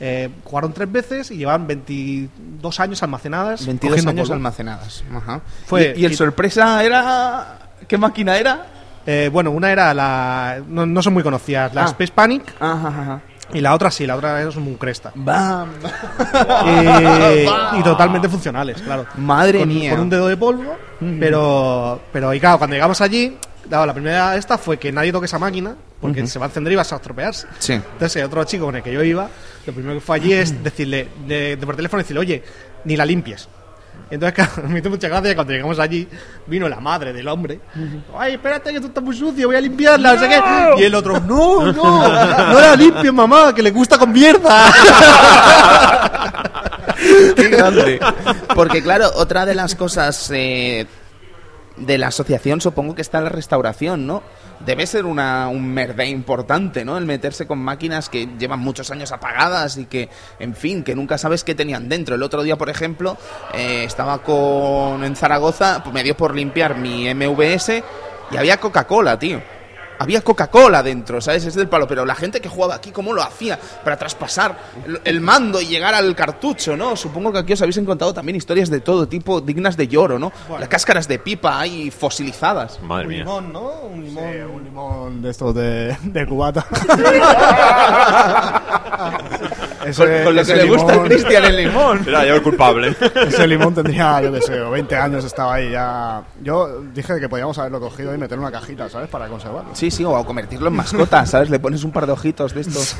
[0.03, 3.65] Eh, jugaron tres veces y llevan 22 años almacenadas.
[3.67, 4.33] 22 cogiendo años polvo.
[4.35, 5.03] almacenadas.
[5.15, 5.41] Ajá.
[5.67, 7.59] Fue- ¿Y, y el sorpresa era.
[7.87, 8.65] ¿Qué máquina era?
[9.05, 10.59] Eh, bueno, una era la.
[10.67, 11.85] No, no son muy conocidas, la Ah.
[11.85, 12.43] Space Panic.
[12.59, 13.21] Ajá, ajá.
[13.53, 15.11] Y la otra sí, la otra es un Cresta.
[15.13, 15.69] ¡Bam!
[16.65, 19.05] y, y totalmente funcionales, claro.
[19.17, 19.91] Madre con, mía.
[19.91, 20.75] Con un dedo de polvo,
[21.19, 23.37] pero, pero y claro, cuando llegamos allí,
[23.67, 26.73] claro, la primera esta fue que nadie toque esa máquina, porque se va a encender
[26.73, 27.47] y vas a estropearse.
[27.59, 27.73] Sí.
[27.73, 29.27] Entonces, el otro chico con el que yo iba,
[29.65, 32.43] lo primero que fue allí es decirle, de, de por teléfono, decirle, oye,
[32.85, 33.47] ni la limpies.
[34.09, 36.07] Entonces, claro, me hizo mucha gracia cuando llegamos allí,
[36.47, 37.59] vino la madre del hombre.
[38.17, 40.41] Ay, espérate que esto está muy sucio, voy a limpiarla, no sé qué.
[40.81, 44.71] Y el otro, no, no, no la limpies, mamá, que le gusta con mierda.
[47.35, 47.99] Qué grande.
[48.53, 50.85] Porque, claro, otra de las cosas eh,
[51.85, 54.23] de la asociación supongo que está la restauración, ¿no?
[54.65, 56.97] Debe ser una, un merde importante, ¿no?
[56.97, 61.17] El meterse con máquinas que llevan muchos años apagadas y que, en fin, que nunca
[61.17, 62.15] sabes qué tenían dentro.
[62.15, 63.17] El otro día, por ejemplo,
[63.53, 67.83] eh, estaba con en Zaragoza, pues me dio por limpiar mi MVS
[68.31, 69.41] y había Coca-Cola, tío.
[70.01, 71.45] Había Coca-Cola dentro, ¿sabes?
[71.45, 71.87] Es del palo.
[71.87, 75.67] Pero la gente que jugaba aquí, ¿cómo lo hacía para traspasar el, el mando y
[75.67, 76.95] llegar al cartucho, ¿no?
[76.95, 80.31] Supongo que aquí os habéis encontrado también historias de todo tipo, dignas de lloro, ¿no?
[80.59, 82.79] Las cáscaras de pipa ahí fosilizadas.
[82.81, 83.17] Madre un mía.
[83.19, 83.71] limón, ¿no?
[83.83, 84.23] Un limón.
[84.25, 86.65] eh, un limón de estos de, de cubata.
[89.85, 92.03] Ese- Con, con lo que le gusta a limón- Cristian el limón.
[92.07, 92.95] Era yo el culpable.
[93.27, 96.21] Ese limón tendría, yo qué sé, 20 años estaba ahí ya.
[96.41, 99.09] Yo dije que podíamos haberlo cogido y meterlo en una cajita, ¿sabes?
[99.09, 99.71] Para conservarlo.
[99.73, 101.49] Sí, sí, o a convertirlo en mascota, ¿sabes?
[101.49, 102.95] Le pones un par de ojitos de estos.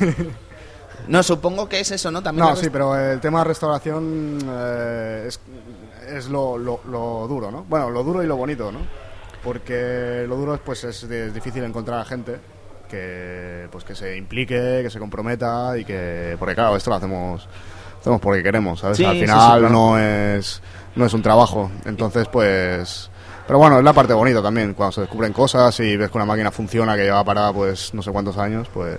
[1.08, 2.22] No, supongo que es eso, ¿no?
[2.22, 5.40] También No, sí, pero el tema de restauración eh, es,
[6.08, 7.64] es lo, lo- lo duro, ¿no?
[7.68, 8.78] Bueno, lo duro y lo bonito, ¿no?
[9.42, 12.38] Porque lo duro es, pues, es, es difícil encontrar a gente
[12.88, 16.36] que, pues, que se implique, que se comprometa y que...
[16.38, 17.48] Porque claro, esto lo hacemos,
[18.00, 18.98] hacemos porque queremos, ¿sabes?
[18.98, 19.68] Sí, Al sí, final sí, claro.
[19.70, 20.62] no, es,
[20.94, 21.70] no es un trabajo.
[21.84, 23.10] Entonces, pues...
[23.46, 26.24] Pero bueno, es la parte bonita también, cuando se descubren cosas y ves que una
[26.26, 28.98] máquina funciona que lleva parada pues no sé cuántos años, pues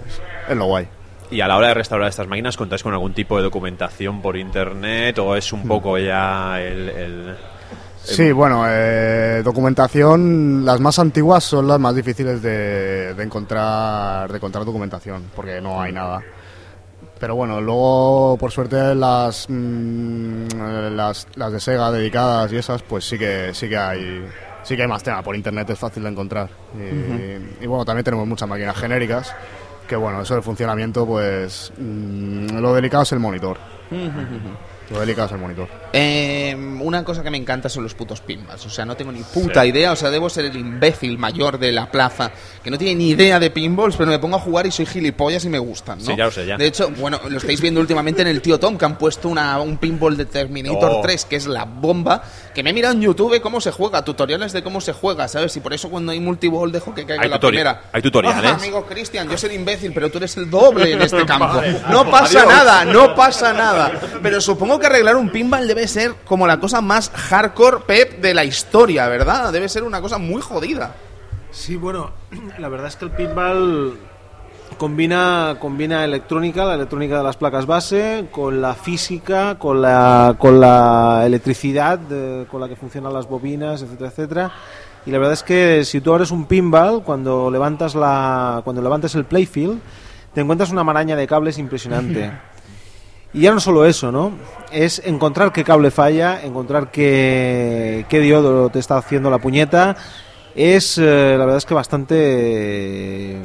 [0.50, 0.88] es lo guay.
[1.32, 4.38] Y a la hora de restaurar estas máquinas, ¿contáis con algún tipo de documentación por
[4.38, 7.36] internet o es un poco ya el, el-
[8.04, 14.36] Sí, bueno, eh, documentación, las más antiguas son las más difíciles de, de encontrar, de
[14.36, 16.22] encontrar documentación, porque no hay nada.
[17.18, 23.06] Pero bueno, luego por suerte las, mm, las, las de Sega dedicadas y esas, pues
[23.06, 24.26] sí que sí que hay
[24.64, 25.22] sí que hay más tema.
[25.22, 26.50] Por internet es fácil de encontrar.
[26.76, 29.34] Y, y bueno, también tenemos muchas máquinas genéricas.
[29.88, 33.58] Que bueno, eso del funcionamiento, pues mm, lo delicado es el monitor.
[34.90, 35.83] Lo delicado es el monitor.
[35.96, 38.66] Eh, una cosa que me encanta son los putos pinballs.
[38.66, 39.92] O sea, no tengo ni puta idea.
[39.92, 42.32] O sea, debo ser el imbécil mayor de la plaza
[42.64, 45.46] que no tiene ni idea de pinballs, pero me pongo a jugar y soy gilipollas
[45.46, 46.06] y me gustan, ¿no?
[46.06, 46.58] Sí, ya lo sé, ya.
[46.58, 49.60] De hecho, bueno, lo estáis viendo últimamente en el tío Tom, que han puesto una,
[49.60, 51.02] un pinball de Terminator Oh.
[51.02, 52.24] 3, que es la bomba,
[52.56, 55.56] que me he mirado en YouTube cómo se juega, tutoriales de cómo se juega, ¿sabes?
[55.58, 57.84] Y por eso cuando hay multiball dejo que caiga la primera.
[57.92, 58.52] hay tutoriales.
[58.52, 61.62] Ah, amigo Cristian, yo soy imbécil, pero tú eres el doble en este campo.
[61.90, 63.92] No pasa nada, no pasa nada.
[64.22, 68.34] Pero supongo que arreglar un pinball debe ser como la cosa más hardcore pep de
[68.34, 69.52] la historia, ¿verdad?
[69.52, 70.96] Debe ser una cosa muy jodida.
[71.52, 72.12] Sí, bueno,
[72.60, 73.98] la verdad es que el pinball
[74.78, 80.60] combina, combina electrónica, la electrónica de las placas base, con la física, con la, con
[80.60, 84.52] la electricidad eh, con la que funcionan las bobinas, etcétera, etcétera.
[85.06, 89.16] Y la verdad es que si tú abres un pinball, cuando levantas, la, cuando levantas
[89.16, 89.80] el playfield,
[90.34, 92.32] te encuentras una maraña de cables impresionante.
[93.34, 94.32] Y ya no solo eso, ¿no?
[94.72, 99.96] Es encontrar qué cable falla, encontrar qué, qué diodo te está haciendo la puñeta.
[100.56, 103.42] Es, eh, la verdad es que bastante...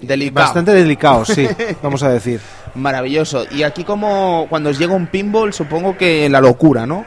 [0.00, 0.46] Delicado.
[0.46, 1.48] Bastante delicado, sí,
[1.82, 2.40] vamos a decir.
[2.74, 3.44] Maravilloso.
[3.50, 7.04] Y aquí como cuando os llega un pinball, supongo que la locura, ¿no?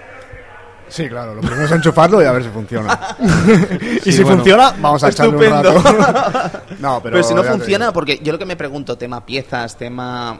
[0.87, 2.99] Sí, claro, lo primero es enchufarlo y a ver si funciona.
[4.05, 4.37] y si bueno.
[4.37, 5.81] funciona, vamos a echarle un Estupendo.
[5.81, 6.61] rato.
[6.79, 10.39] no, pero, Pero, si no funciona, porque yo lo que me pregunto, tema piezas, tema...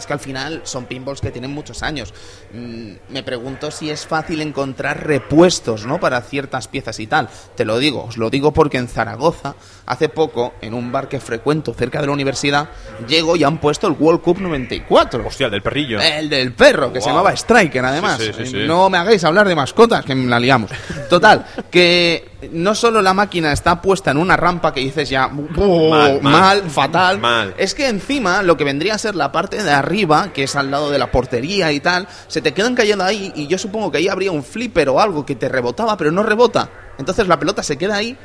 [0.00, 2.14] Es que al final son pinballs que tienen muchos años.
[2.54, 6.00] Mm, me pregunto si es fácil encontrar repuestos, ¿no?
[6.00, 7.28] Para ciertas piezas y tal.
[7.54, 11.20] Te lo digo, os lo digo porque en Zaragoza, hace poco, en un bar que
[11.20, 12.70] frecuento cerca de la universidad,
[13.06, 15.26] llego y han puesto el World Cup 94.
[15.26, 16.00] Hostia, el del perrillo.
[16.00, 18.18] El del perro, que se llamaba Striker, además.
[18.18, 18.66] Sí, sí, sí, sí.
[18.66, 20.70] No me hagáis hablar de mascotas, que la liamos.
[21.10, 25.90] Total, que no solo la máquina está puesta en una rampa que dices ya "Oh,
[25.90, 26.62] Mal, mal, mal.
[26.70, 27.54] fatal, Mal.
[27.58, 30.70] es que encima lo que vendría a ser la parte de arriba, que es al
[30.70, 33.98] lado de la portería y tal, se te quedan cayendo ahí y yo supongo que
[33.98, 36.70] ahí habría un flipper o algo que te rebotaba, pero no rebota.
[36.98, 38.16] Entonces la pelota se queda ahí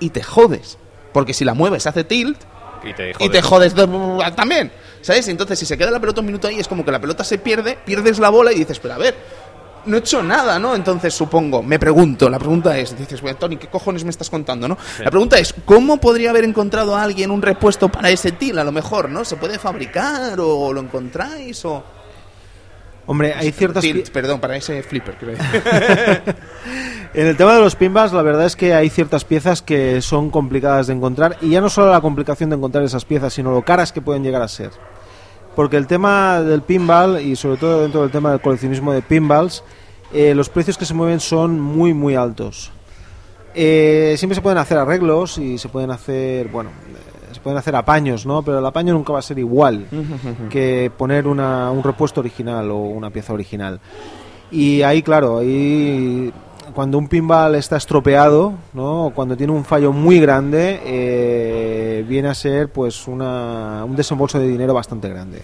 [0.00, 0.78] y te jodes.
[1.12, 2.38] Porque si la mueves hace tilt
[2.84, 3.86] Y te y te jodes de-
[4.34, 4.72] también.
[5.02, 5.26] ¿Sabes?
[5.28, 7.36] Entonces, si se queda la pelota un minuto ahí, es como que la pelota se
[7.38, 9.16] pierde, pierdes la bola y dices, pero a ver,
[9.86, 10.74] no he hecho nada, ¿no?
[10.74, 14.68] Entonces, supongo, me pregunto, la pregunta es, dices, bueno, Tony, ¿qué cojones me estás contando,
[14.68, 14.78] no?
[14.98, 18.58] La pregunta es, ¿cómo podría haber encontrado a alguien un repuesto para ese til?
[18.58, 19.24] A lo mejor, ¿no?
[19.24, 21.82] ¿Se puede fabricar o lo encontráis o...?
[23.06, 23.82] Hombre, hay ciertas...
[23.82, 25.36] Tilt, perdón, para ese flipper, creo.
[27.14, 30.30] En el tema de los pinballs, la verdad es que hay ciertas piezas que son
[30.30, 33.62] complicadas de encontrar y ya no solo la complicación de encontrar esas piezas, sino lo
[33.62, 34.70] caras que pueden llegar a ser.
[35.54, 39.62] Porque el tema del pinball y sobre todo dentro del tema del coleccionismo de pinballs,
[40.12, 42.70] eh, los precios que se mueven son muy muy altos.
[43.54, 47.76] Eh, siempre se pueden hacer arreglos y se pueden hacer, bueno, eh, se pueden hacer
[47.76, 48.42] apaños, ¿no?
[48.42, 49.86] Pero el apaño nunca va a ser igual
[50.50, 53.78] que poner una- un repuesto original o una pieza original.
[54.50, 56.32] Y ahí, claro, ahí
[56.72, 59.12] cuando un pinball está estropeado, ¿no?
[59.14, 64.48] Cuando tiene un fallo muy grande, eh, viene a ser pues una, un desembolso de
[64.48, 65.42] dinero bastante grande.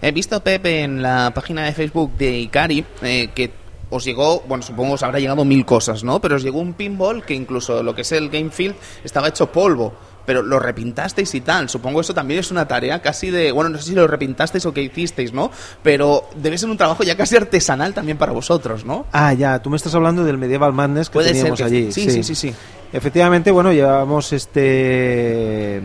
[0.00, 3.50] He visto, Pepe, en la página de Facebook de Ikari eh, que
[3.90, 6.20] os llegó, bueno, supongo os habrá llegado mil cosas, ¿no?
[6.20, 9.50] Pero os llegó un pinball que incluso lo que es el Game Field estaba hecho
[9.50, 9.92] polvo.
[10.26, 11.68] Pero lo repintasteis y tal.
[11.70, 13.52] Supongo eso también es una tarea casi de.
[13.52, 15.50] Bueno, no sé si lo repintasteis o qué hicisteis, ¿no?
[15.82, 19.06] Pero debe ser un trabajo ya casi artesanal también para vosotros, ¿no?
[19.12, 21.92] Ah, ya, tú me estás hablando del Medieval Madness que teníamos que- allí.
[21.92, 22.52] sí, sí, sí, sí.
[22.92, 25.80] Efectivamente, bueno, llevamos este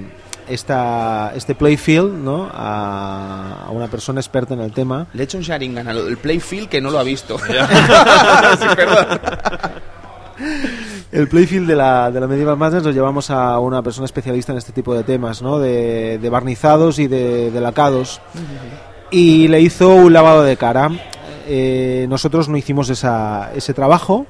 [0.49, 2.49] esta, este playfield ¿no?
[2.54, 5.08] a, a una persona experta en el tema.
[5.13, 7.38] Le he hecho un Sharingan a lo del Playfield que no lo ha visto.
[8.60, 9.19] Sí, perdón.
[11.12, 14.58] El playfield de la, de la Medieval Madness lo llevamos a una persona especialista en
[14.58, 15.60] este tipo de temas, ¿no?
[15.60, 18.21] de, de barnizados y de, lacados.
[19.10, 20.89] Y le hizo un lavado de cara.
[21.47, 24.26] Eh, nosotros no hicimos esa, ese trabajo,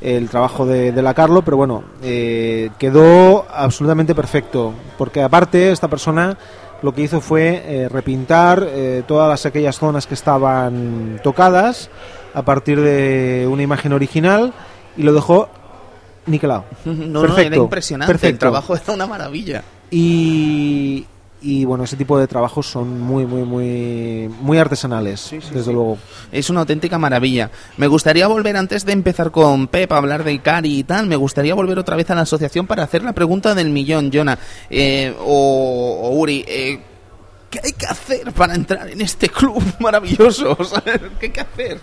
[0.00, 4.72] el trabajo de, de lacarlo, pero bueno, eh, quedó absolutamente perfecto.
[4.96, 6.38] Porque aparte, esta persona
[6.80, 8.66] lo que hizo fue eh, repintar
[9.06, 11.90] todas las, aquellas zonas que estaban tocadas
[12.32, 14.54] a partir de una imagen original
[14.96, 15.50] y lo dejó
[16.26, 16.64] niquelado.
[16.84, 18.28] No, no, Perfecto, era impresionante.
[18.28, 19.62] El trabajo era una maravilla.
[19.90, 21.06] Y
[21.46, 25.98] y bueno, ese tipo de trabajos son muy, muy, muy, muy artesanales, desde luego.
[26.32, 27.50] Es una auténtica maravilla.
[27.76, 31.16] Me gustaría volver, antes de empezar con Pep a hablar de Ikari y tal, me
[31.16, 34.38] gustaría volver otra vez a la asociación para hacer la pregunta del millón, Jonah.
[34.70, 36.80] Eh, o, o Uri, eh,
[37.50, 40.56] ¿qué hay que hacer para entrar en este club maravilloso?
[41.20, 41.80] ¿Qué hay que hacer?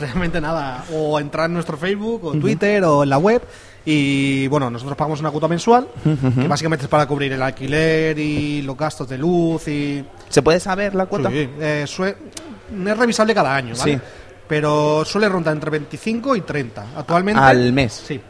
[0.00, 0.84] Realmente nada.
[0.92, 3.42] O entrar en nuestro Facebook, o Twitter, o en la web.
[3.88, 8.60] Y bueno, nosotros pagamos una cuota mensual, que básicamente es para cubrir el alquiler y
[8.62, 10.04] los gastos de luz y...
[10.28, 11.30] ¿Se puede saber la cuota?
[11.30, 13.94] Sí, eh, es revisable cada año, ¿vale?
[13.94, 14.00] Sí.
[14.48, 16.86] Pero suele rondar entre 25 y 30.
[16.96, 17.40] Actualmente...
[17.40, 18.02] Al mes.
[18.06, 18.20] Sí.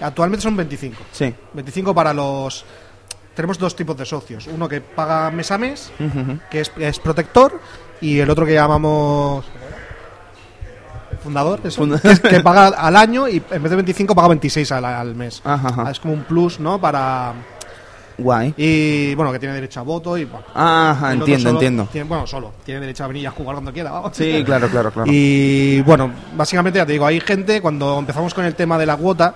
[0.00, 1.02] Actualmente son 25.
[1.12, 1.34] Sí.
[1.52, 2.64] 25 para los...
[3.34, 4.46] Tenemos dos tipos de socios.
[4.46, 5.92] Uno que paga mes a mes,
[6.50, 7.60] que es, es protector,
[8.00, 9.44] y el otro que llamamos...
[11.24, 14.84] Fundador, que, es- que paga al año y en vez de 25 paga 26 al,
[14.84, 15.40] al mes.
[15.44, 15.90] Ajá, ajá.
[15.90, 16.80] Es como un plus, ¿no?
[16.80, 17.32] Para...
[18.16, 18.54] Guay.
[18.56, 20.24] Y bueno, que tiene derecho a voto y...
[20.24, 21.88] Bueno, Ajá, otro entiendo, solo entiendo.
[21.90, 22.52] tiene- bueno, solo.
[22.64, 24.12] Tiene derecho a venir a jugar cuando quiera, vamos.
[24.16, 25.10] Sí, claro, claro, claro.
[25.12, 28.96] Y bueno, básicamente ya te digo, hay gente, cuando empezamos con el tema de la
[28.96, 29.34] cuota,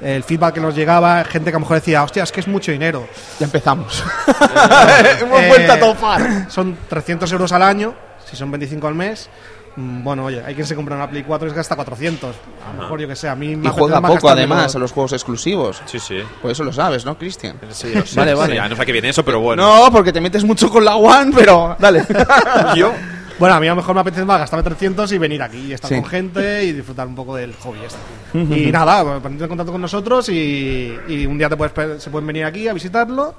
[0.00, 2.46] el feedback que nos llegaba, gente que a lo mejor decía, hostia, es que es
[2.46, 3.08] mucho dinero.
[3.40, 4.04] Ya empezamos.
[5.20, 6.46] Hemos vuelto a topar.
[6.48, 7.92] Son 300 euros al año,
[8.30, 9.28] si son 25 al mes.
[9.76, 12.36] Mm, Bueno, oye, hay quien se compra una Play 4 y se gasta 400.
[12.68, 14.92] A lo mejor, yo que sé, a mí me Y juega poco, además, a los
[14.92, 15.82] juegos exclusivos.
[15.86, 16.18] Sí, sí.
[16.42, 17.56] Pues eso lo sabes, ¿no, Cristian?
[17.70, 18.16] Sí, lo sé.
[18.18, 18.52] Vale, vale.
[18.52, 19.62] Sí, ya no sé a qué viene eso, pero bueno.
[19.84, 22.04] No, porque te metes mucho con la One, pero dale.
[22.76, 22.92] Yo,
[23.38, 25.72] Bueno, a mí a lo mejor me apetece más gastarme 300 y venir aquí y
[25.72, 25.94] estar Sí.
[25.96, 28.38] con gente y disfrutar un poco del hobby este.
[28.68, 32.26] y nada, ponerte en contacto con nosotros y, y un día te puedes, se pueden
[32.26, 33.34] venir aquí a visitarlo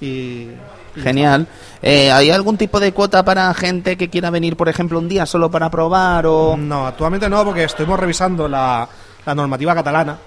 [0.00, 0.06] y...
[0.06, 1.46] y Genial.
[1.82, 5.26] Eh, ¿Hay algún tipo de cuota para gente que quiera venir, por ejemplo, un día
[5.26, 6.56] solo para probar o...?
[6.56, 8.88] No, actualmente no, porque estuvimos revisando la,
[9.26, 10.18] la normativa catalana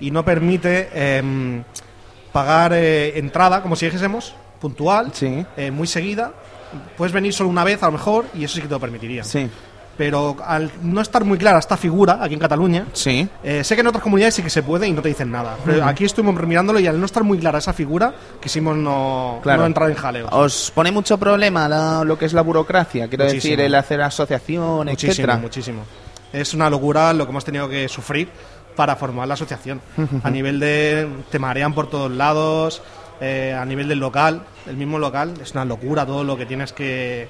[0.00, 1.64] y no permite em,
[2.32, 5.44] pagar eh, entrada, como si dijésemos, puntual, Sí.
[5.56, 6.32] eh, muy seguida.
[6.96, 9.22] Puedes venir solo una vez a lo mejor y eso sí que te lo permitiría.
[9.24, 9.48] Sí.
[9.96, 13.28] Pero al no estar muy clara esta figura aquí en Cataluña, Sí.
[13.44, 15.56] eh, sé que en otras comunidades sí que se puede y no te dicen nada.
[15.64, 19.60] Pero aquí estuvimos mirándolo y al no estar muy clara esa figura, quisimos no, Claro.
[19.60, 20.28] no entrar en jaleo.
[20.32, 23.06] ¿Os pone mucho problema la- lo que es la burocracia?
[23.08, 23.50] Quiero Muchísimo.
[23.52, 25.36] decir, el hacer asociación, Muchísimo, etcétera.
[25.36, 25.82] muchísimo.
[26.32, 28.28] Es una locura lo que hemos tenido que sufrir
[28.74, 29.80] para formar la asociación.
[30.24, 31.06] a nivel de.
[31.30, 32.82] te marean por todos lados,
[33.20, 36.72] eh, a nivel del local, el mismo local, es una locura todo lo que tienes
[36.72, 37.28] que.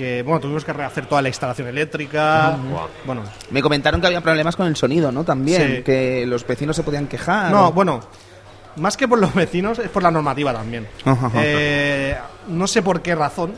[0.00, 2.56] Que bueno, tuvimos que rehacer toda la instalación eléctrica.
[3.04, 5.24] Bueno, Me comentaron que había problemas con el sonido, ¿no?
[5.24, 5.82] También, Sí.
[5.82, 7.50] que los vecinos se podían quejar.
[7.52, 8.00] no, o- bueno.
[8.76, 10.86] Más que por los vecinos, es por la normativa también.
[11.04, 11.38] Ajá, ajá.
[11.42, 12.16] Eh,
[12.48, 13.52] no sé por qué razón,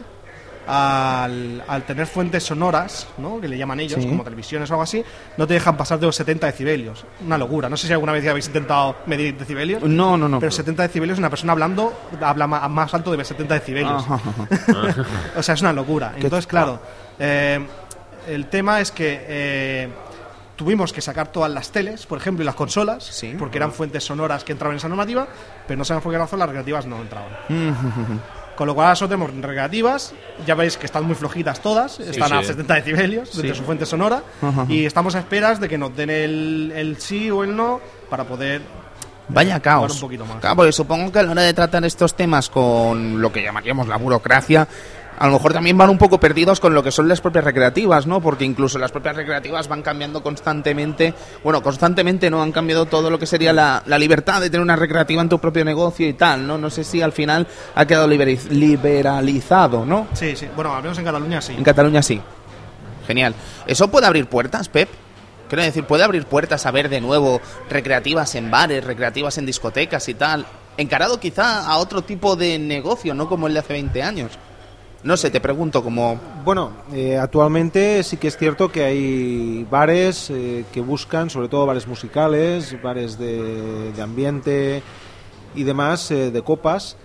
[0.66, 3.40] al, al tener fuentes sonoras, ¿no?
[3.40, 4.09] que le llaman ellos, Sí.
[4.09, 5.05] como televisiones o algo así,
[5.37, 7.05] no te dejan pasar de los 70 decibelios.
[7.25, 7.68] Una locura.
[7.68, 9.83] No sé si alguna vez habéis intentado medir decibelios.
[9.83, 10.38] No, no, no.
[10.40, 14.03] Pero 70 decibelios, una persona hablando habla más alto de 70 decibelios.
[14.05, 15.07] Ajá, ajá.
[15.37, 16.12] o sea, es una locura.
[16.16, 16.81] Entonces, claro,
[17.18, 17.64] eh,
[18.29, 19.88] el tema es que eh,
[20.57, 23.35] tuvimos que sacar todas las teles, por ejemplo, y las consolas, Sí.
[23.38, 25.27] porque eran fuentes sonoras que entraban en esa normativa,
[25.66, 27.31] pero no sabemos por qué razón las recreativas no entraban.
[28.56, 30.12] Con lo cual ahora solo tenemos recreativas,
[30.46, 32.48] ya veis que están muy flojitas todas, están a sí.
[32.48, 34.66] 70 decibelios desde su fuente sonora, Ajá.
[34.68, 38.24] y estamos a esperas de que nos den el, el sí o el no para
[38.24, 38.60] poder
[39.28, 39.94] Vaya jugar caos.
[39.94, 40.38] un poquito más.
[40.40, 43.88] Claro, porque supongo que a la hora de tratar estos temas con lo que llamaríamos
[43.88, 44.68] la burocracia,
[45.22, 48.08] a lo mejor también van un poco perdidos con lo que son las propias recreativas,
[48.08, 48.20] ¿no?
[48.20, 51.14] Porque incluso las propias recreativas van cambiando constantemente.
[51.44, 54.74] Bueno, constantemente no han cambiado todo lo que sería la, la libertad de tener una
[54.74, 56.58] recreativa en tu propio negocio y tal, ¿no?
[56.58, 60.08] No sé si al final ha quedado liberalizado, ¿no?
[60.12, 60.48] Sí, sí.
[60.56, 61.52] Bueno, al menos en Cataluña sí.
[61.52, 62.20] En Cataluña sí.
[63.06, 63.37] Genial.
[63.68, 64.88] ¿Eso puede abrir puertas, Pep?
[65.48, 70.08] Quiero decir, puede abrir puertas a ver de nuevo recreativas en bares, recreativas en discotecas
[70.08, 70.46] y tal.
[70.76, 74.32] Encarado quizá a otro tipo de negocio, no como el de hace 20 años.
[75.04, 76.20] No sé, te pregunto como...
[76.44, 81.66] Bueno, eh, actualmente sí que es cierto que hay bares eh, que buscan, sobre todo
[81.66, 84.80] bares musicales, bares de, ambiente
[85.57, 86.96] y demás, eh, de copas,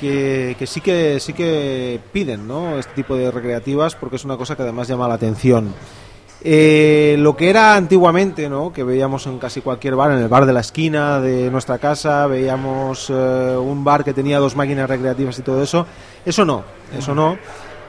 [0.00, 2.76] que, que sí que sí que piden, ¿no?
[2.76, 5.72] Este tipo de recreativas porque es una cosa que además llama la atención.
[6.46, 8.70] Eh, lo que era antiguamente, ¿no?
[8.70, 12.26] que veíamos en casi cualquier bar, en el bar de la esquina de nuestra casa,
[12.26, 15.86] veíamos eh, un bar que tenía dos máquinas recreativas y todo eso,
[16.22, 16.62] eso no,
[16.94, 17.38] eso no,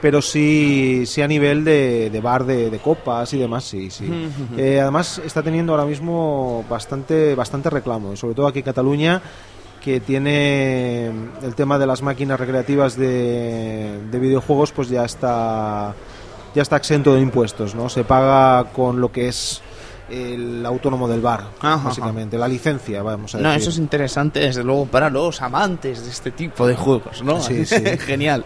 [0.00, 4.10] pero sí, sí a nivel de, de bar de, de copas y demás, sí, sí.
[4.56, 9.20] Eh, además está teniendo ahora mismo bastante, bastante reclamo, y sobre todo aquí en Cataluña,
[9.84, 11.08] que tiene
[11.42, 15.94] el tema de las máquinas recreativas de, de videojuegos, pues ya está
[16.56, 17.90] ya está exento de impuestos, ¿no?
[17.90, 19.60] Se paga con lo que es
[20.08, 23.50] el autónomo del bar, Ajá, básicamente, la licencia, vamos a decir.
[23.50, 27.40] No, eso es interesante, desde luego, para los amantes de este tipo de juegos, ¿no?
[27.40, 27.82] Sí, sí.
[27.98, 28.44] Genial.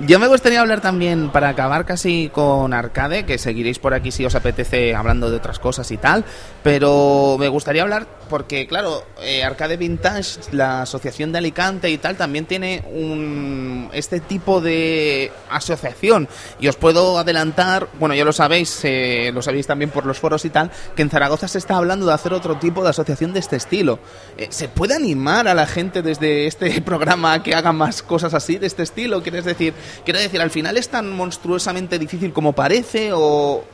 [0.00, 4.24] Yo me gustaría hablar también, para acabar casi con Arcade, que seguiréis por aquí si
[4.24, 6.24] os apetece hablando de otras cosas y tal,
[6.62, 12.16] pero me gustaría hablar, porque claro, eh, Arcade Vintage, la asociación de Alicante y tal,
[12.16, 16.28] también tiene un este tipo de asociación.
[16.58, 20.44] Y os puedo adelantar, bueno, ya lo sabéis, eh, lo sabéis también por los foros
[20.44, 23.40] y tal, que en Zaragoza se está hablando de hacer otro tipo de asociación de
[23.40, 23.98] este estilo.
[24.36, 28.34] Eh, ¿Se puede animar a la gente desde este programa a que haga más cosas
[28.34, 29.22] así, de este estilo?
[29.22, 29.74] ¿Quieres decir,
[30.04, 33.64] quiero decir, al final es tan monstruosamente difícil como parece o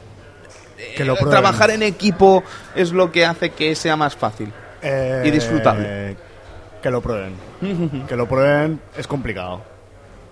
[0.78, 2.42] eh, Que lo trabajar en equipo
[2.74, 4.52] es lo que hace que sea más fácil?
[4.82, 6.16] Eh, Y disfrutable.
[6.82, 7.34] Que lo prueben.
[8.08, 9.62] que lo prueben es complicado.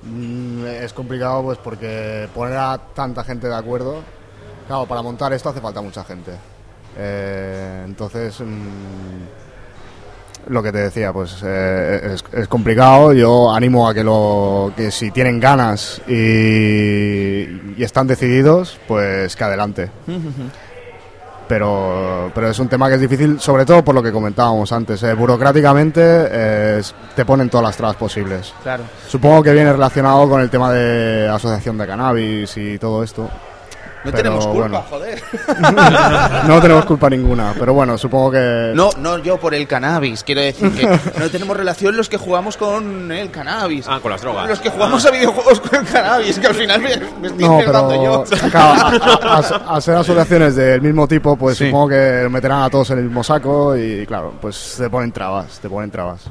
[0.02, 4.00] Mm, Es complicado pues porque poner a tanta gente de acuerdo,
[4.66, 6.32] claro, para montar esto hace falta mucha gente.
[6.98, 13.12] Eh, entonces, mm, lo que te decía, pues eh, es, es complicado.
[13.12, 19.44] Yo animo a que lo que si tienen ganas y, y están decididos, pues que
[19.44, 19.90] adelante
[21.48, 25.02] pero, pero es un tema que es difícil, sobre todo por lo que comentábamos antes.
[25.02, 26.82] eh, burocráticamente eh,
[27.16, 28.52] te ponen todas las trabas posibles.
[28.62, 28.84] Claro.
[29.08, 33.28] Supongo que viene relacionado con el tema de asociación de cannabis y todo esto.
[34.04, 34.84] No Pero, tenemos culpa, bueno.
[34.88, 35.22] joder.
[36.46, 38.72] No tenemos culpa ninguna, pero bueno, supongo que...
[38.74, 40.22] No, no yo por el cannabis.
[40.22, 43.86] Quiero decir que no tenemos relación los que jugamos con el cannabis.
[43.88, 44.48] Ah, con las drogas.
[44.48, 47.58] Los que jugamos a videojuegos con el cannabis, que al final me, me estoy No,
[47.58, 48.24] pero yo.
[48.50, 48.80] claro,
[49.28, 51.66] a, a- a ser asociaciones del mismo tipo, pues Sí.
[51.66, 55.58] supongo que meterán a todos en el mismo saco y claro, pues te ponen trabas,
[55.60, 56.30] te ponen trabas.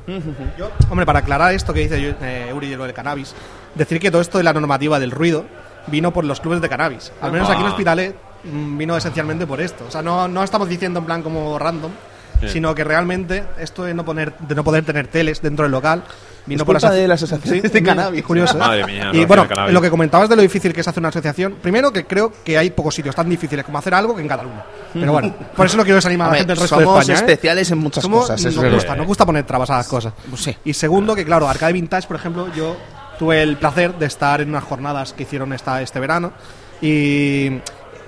[0.57, 3.34] Yo, hombre, para aclarar esto que dice eh, Uri de lo del cannabis,
[3.76, 5.45] decir que todo esto de la normativa del ruido
[5.88, 7.11] vino por los clubes de cannabis.
[7.21, 7.69] Al menos aquí en Ah.
[7.71, 9.85] Hospitalet mm, vino esencialmente por esto.
[9.88, 11.91] O sea, no, no estamos diciendo en plan como random,
[12.39, 12.49] Sí.
[12.49, 16.03] sino que realmente esto de no, poner, de no poder tener teles dentro del local
[16.45, 18.23] vino Es por culpa de las asociaciones de mira, cannabis.
[18.23, 18.55] Curioso.
[18.57, 18.59] ¿eh?
[18.59, 21.09] Madre mía, y bueno, de lo que comentabas de lo difícil que es hacer una
[21.09, 24.27] asociación, primero que creo que hay pocos sitios tan difíciles como hacer algo que en
[24.27, 24.63] Cataluña.
[24.93, 27.13] Pero bueno, por eso no quiero desanimar a la Hombre, gente del resto somos de
[27.13, 27.19] España.
[27.27, 27.31] ¿eh?
[27.33, 30.13] especiales en muchas Somos- cosas, nos gusta, nos gusta poner trabas a las cosas.
[30.29, 30.55] Pues sí.
[30.63, 32.77] Y segundo, que claro, Arcade Vintage, por ejemplo, yo
[33.20, 36.32] tuve el placer de estar en unas jornadas que hicieron esta, este verano
[36.82, 37.51] y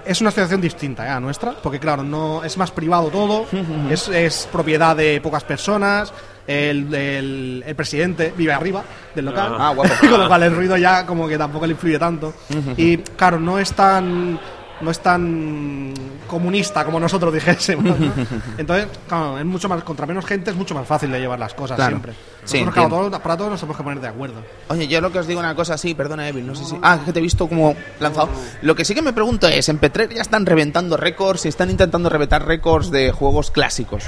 [0.05, 1.10] es una asociación distinta ¿eh?
[1.10, 3.45] a nuestra, porque claro, no es más privado todo,
[3.89, 6.12] es, es propiedad de pocas personas,
[6.47, 8.84] el, el- el presidente vive arriba
[9.14, 9.91] del local, Ah, guapo.
[10.10, 12.34] con lo cual el ruido ya como que tampoco le influye tanto.
[12.78, 14.39] Y claro, no es tan
[14.82, 15.93] no es tan
[16.26, 17.99] comunista como nosotros dijésemos.
[17.99, 18.14] ¿no?
[18.57, 21.53] Entonces, claro, es mucho más contra menos gente es mucho más fácil de llevar las
[21.53, 21.91] cosas Claro.
[21.97, 22.14] siempre.
[22.46, 23.12] Sí, para todos
[23.50, 24.42] nos tenemos que poner de acuerdo.
[24.70, 26.78] Oye, yo lo que os digo una cosa así, perdona Evil, no sé si...
[26.82, 28.30] Ah, que te he visto como lanzado.
[28.62, 31.70] Lo que sí que me pregunto es, en Petrer ya están reventando récords y están
[31.70, 34.06] intentando reventar récords de juegos clásicos.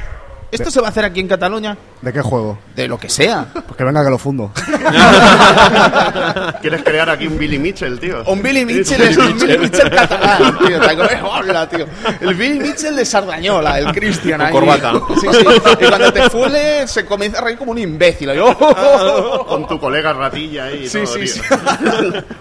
[0.51, 1.77] ¿Esto se va a hacer aquí en Cataluña?
[2.01, 2.59] ¿De qué juego?
[2.75, 3.45] De lo que sea.
[3.53, 4.51] Pues que venga que lo fundo.
[6.61, 8.23] ¿Quieres crear aquí un Billy Mitchell, tío?
[8.25, 11.85] Un Billy Mitchell es un Billy Mitchell catalán, tío.
[12.19, 14.53] El Billy Mitchell de Sardañola, el Cristian Con ahí.
[14.53, 14.93] corbata.
[15.21, 15.45] Sí, sí.
[15.79, 18.29] Y cuando te fuele se comienza a reír como un imbécil.
[18.29, 19.45] ahí, oh, oh, oh, oh.
[19.45, 21.33] Con tu colega ratilla ahí Sí, todo, sí, tío.
[21.33, 21.41] sí.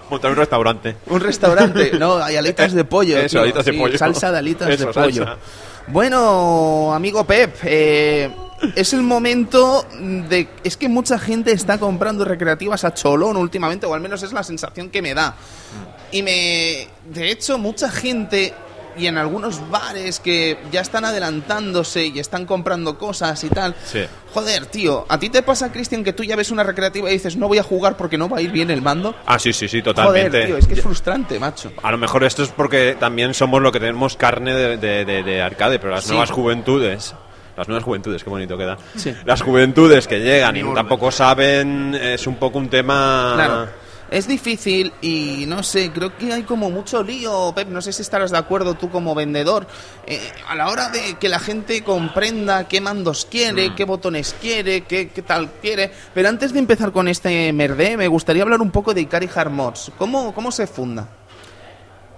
[0.09, 0.97] Montar un restaurante.
[1.07, 3.17] Un restaurante, no, hay alitas de pollo.
[3.17, 3.97] Eso, tío, alitas de sí, pollo.
[3.97, 5.25] Salsa de alitas Eso, de pollo.
[5.25, 5.37] salsa.
[5.91, 8.33] Bueno, amigo Pep, eh,
[8.77, 9.85] es el momento
[10.29, 10.47] de...
[10.63, 14.41] Es que mucha gente está comprando recreativas a cholón últimamente, o al menos es la
[14.41, 15.35] sensación que me da.
[16.13, 16.87] Y me...
[17.13, 18.53] De hecho, mucha gente...
[18.97, 23.75] Y en algunos bares que ya están adelantándose y están comprando cosas y tal.
[23.85, 24.01] Sí.
[24.33, 27.35] Joder, tío, ¿a ti te pasa, Cristian, que tú ya ves una recreativa y dices,
[27.35, 29.15] no voy a jugar porque no va a ir bien el mando?
[29.25, 30.29] Ah, sí, sí, sí, totalmente.
[30.29, 31.71] Joder, tío, es que es frustrante, macho.
[31.83, 35.23] A lo mejor esto es porque también somos lo que tenemos carne de, de- de-
[35.23, 36.09] de arcade, pero las Sí.
[36.11, 37.15] nuevas juventudes.
[37.57, 38.77] Las nuevas juventudes, qué bonito queda.
[38.95, 39.13] Sí.
[39.25, 43.33] Las juventudes que llegan y tampoco saben, es un poco un tema.
[43.35, 43.67] Claro.
[44.11, 48.01] Es difícil y no sé, creo que hay como mucho lío, Pep, no sé si
[48.01, 49.65] estarás de acuerdo tú como vendedor,
[50.05, 54.81] eh, a la hora de que la gente comprenda qué mandos quiere, qué botones quiere,
[54.81, 55.91] qué, qué tal quiere.
[56.13, 59.49] Pero antes de empezar con este merde, me gustaría hablar un poco de Ikari Hard
[59.49, 59.93] Mods.
[59.97, 61.07] ¿Cómo, cómo se funda?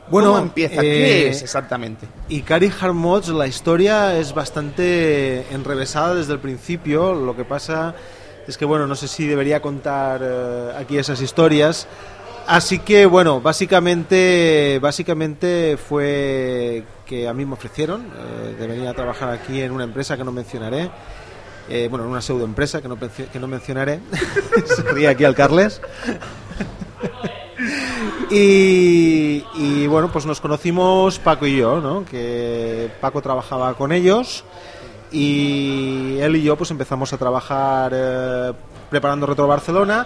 [0.10, 0.82] Bueno, ¿Cómo empieza?
[0.82, 2.08] eh, ¿Qué es exactamente?
[2.28, 7.14] Ikari Hard Mods, la historia es bastante enrevesada desde el principio.
[7.14, 7.94] Lo que pasa
[8.48, 11.88] es que, bueno, no sé si debería contar eh, aquí esas historias.
[12.46, 18.94] Así que, bueno, básicamente, básicamente fue que a mí me ofrecieron eh, de venir a
[18.94, 20.90] trabajar aquí en una empresa que no mencionaré.
[21.70, 24.02] Eh, bueno, en una pseudoempresa que no, que no mencionaré.
[24.66, 25.80] Se ríe aquí al Carles.
[28.30, 32.04] Y, bueno, pues nos conocimos Paco y yo, ¿no?
[32.04, 34.44] Que Paco trabajaba con ellos
[35.14, 38.52] y él y yo pues empezamos a trabajar eh,
[38.90, 40.06] preparando Retro Barcelona.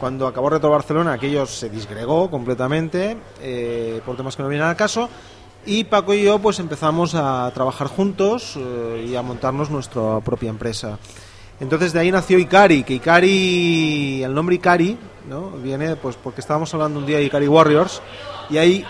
[0.00, 4.76] Cuando acabó Retro Barcelona aquello se disgregó completamente eh, por temas que no vienen al
[4.76, 5.08] caso
[5.64, 10.50] y Paco y yo pues empezamos a trabajar juntos eh, y a montarnos nuestra propia
[10.50, 10.98] empresa.
[11.60, 14.96] Entonces de ahí nació Ikari, que Ikari, el nombre Ikari,
[15.28, 15.50] ¿no?
[15.50, 18.00] Viene pues porque estábamos hablando un día de Ikari Warriors
[18.50, 18.84] y ahí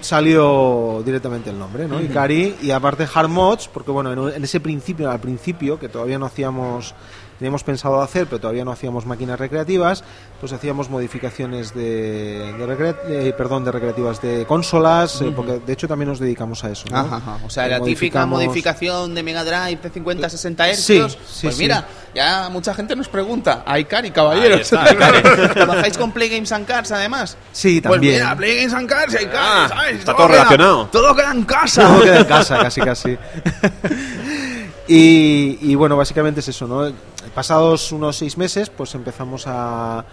[0.00, 2.00] salió directamente el nombre, ¿no?
[2.00, 6.18] Ikari y aparte Hard Mods, porque bueno, en, en ese principio, al principio, que todavía
[6.18, 6.94] no hacíamos
[7.40, 10.04] teníamos pensado hacer, pero todavía no hacíamos máquinas recreativas,
[10.40, 15.72] pues hacíamos modificaciones de, de recre- eh, perdón, de recreativas de consolas, eh, porque de
[15.72, 16.84] hecho también nos dedicamos a eso.
[16.90, 16.98] ¿no?
[16.98, 17.38] Ajá, ajá.
[17.46, 20.76] O sea, Eh, la típica modificamos- modificación de Mega Drive de 50 60 Hz.
[20.84, 21.62] Sí, sí, pues sí.
[21.62, 23.62] mira, ya mucha gente nos pregunta.
[23.66, 24.70] Hay cari, caballeros.
[24.74, 25.48] Ahí está, Ikari.
[25.54, 27.38] ¿Trabajáis con Play Games and Cards además?
[27.52, 28.14] Sí, Pues también.
[28.16, 29.98] mira, Play Games and y hay Ah, ¿sabes?
[30.00, 30.86] está todo queda- relacionado.
[30.92, 31.86] Todo queda en casa.
[31.88, 33.18] Todo queda en casa, casi, casi.
[34.92, 36.92] y, y bueno, básicamente es eso, ¿no?
[37.32, 40.04] Pasados unos seis meses, pues empezamos a,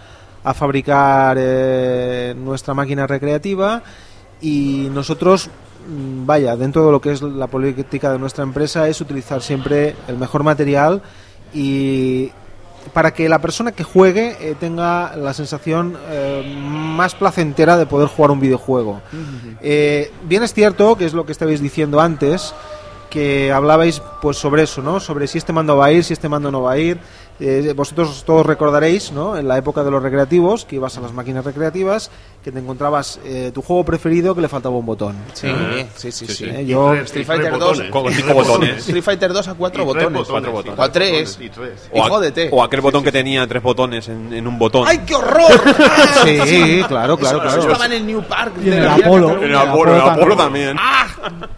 [0.44, 3.82] a fabricar eh, nuestra máquina recreativa
[4.40, 9.00] y nosotros, mm, vaya, dentro de lo que es la política de nuestra empresa es
[9.00, 11.02] utilizar siempre el mejor material
[11.52, 12.30] y
[12.92, 18.06] para que la persona que juegue eh, tenga la sensación eh, más placentera de poder
[18.06, 19.02] jugar un videojuego.
[19.60, 22.54] Bien es cierto, que es lo que estabais diciendo antes,
[23.10, 25.00] que hablabais pues sobre eso, ¿no?
[25.00, 26.98] Sobre si este mando va a ir, si este mando no va a ir.
[27.40, 29.36] Eh, vosotros todos recordaréis, ¿no?
[29.36, 32.10] En la época de los recreativos, que ibas a las máquinas recreativas,
[32.42, 35.14] que te encontrabas eh, tu juego preferido que le faltaba un botón.
[35.34, 35.46] Sí,
[35.94, 36.34] sí, sí, Sí, sí.
[36.34, 36.44] sí.
[36.46, 37.60] Eh, yo tres- Street Fighter 2.
[37.60, 37.90] botones.
[37.92, 38.78] Con cinco botones.
[38.78, 40.26] Street Fighter 2 a cuatro botones.
[40.28, 40.78] Cuatro botones.
[40.78, 41.38] O a tres.
[41.40, 41.88] Y tres.
[41.94, 42.48] Y jódete.
[42.50, 44.84] o aquel botón que tenía tres botones en, en un botón.
[44.88, 45.44] ¡Ay, qué horror!
[46.24, 47.60] Sí, claro, claro, Eso claro.
[47.62, 48.54] estaba en el New Park.
[48.62, 49.36] Y en de el Apolo.
[49.38, 50.76] En el Apolo, también.
[50.76, 51.48] también.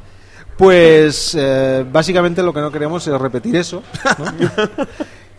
[0.61, 3.83] Pues eh, básicamente lo que no queremos es repetir eso.
[4.19, 4.27] ¿no?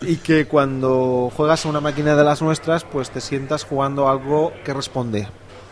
[0.08, 4.52] y que cuando juegas a una máquina de las nuestras, pues te sientas jugando algo
[4.64, 5.28] que responde.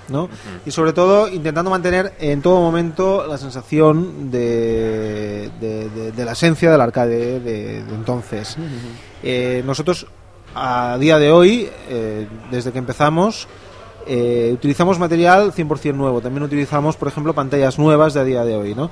[0.08, 0.28] ¿no?
[0.64, 6.30] Y sobre todo intentando mantener en todo momento la sensación de, de- de- de la
[6.32, 8.56] esencia del arcade de, de entonces.
[9.24, 10.06] Eh, nosotros
[10.54, 13.48] a día de hoy, eh, desde que empezamos,
[14.06, 16.20] eh, utilizamos material 100% nuevo.
[16.20, 18.90] También utilizamos, por ejemplo, pantallas nuevas de a día de hoy, ¿no?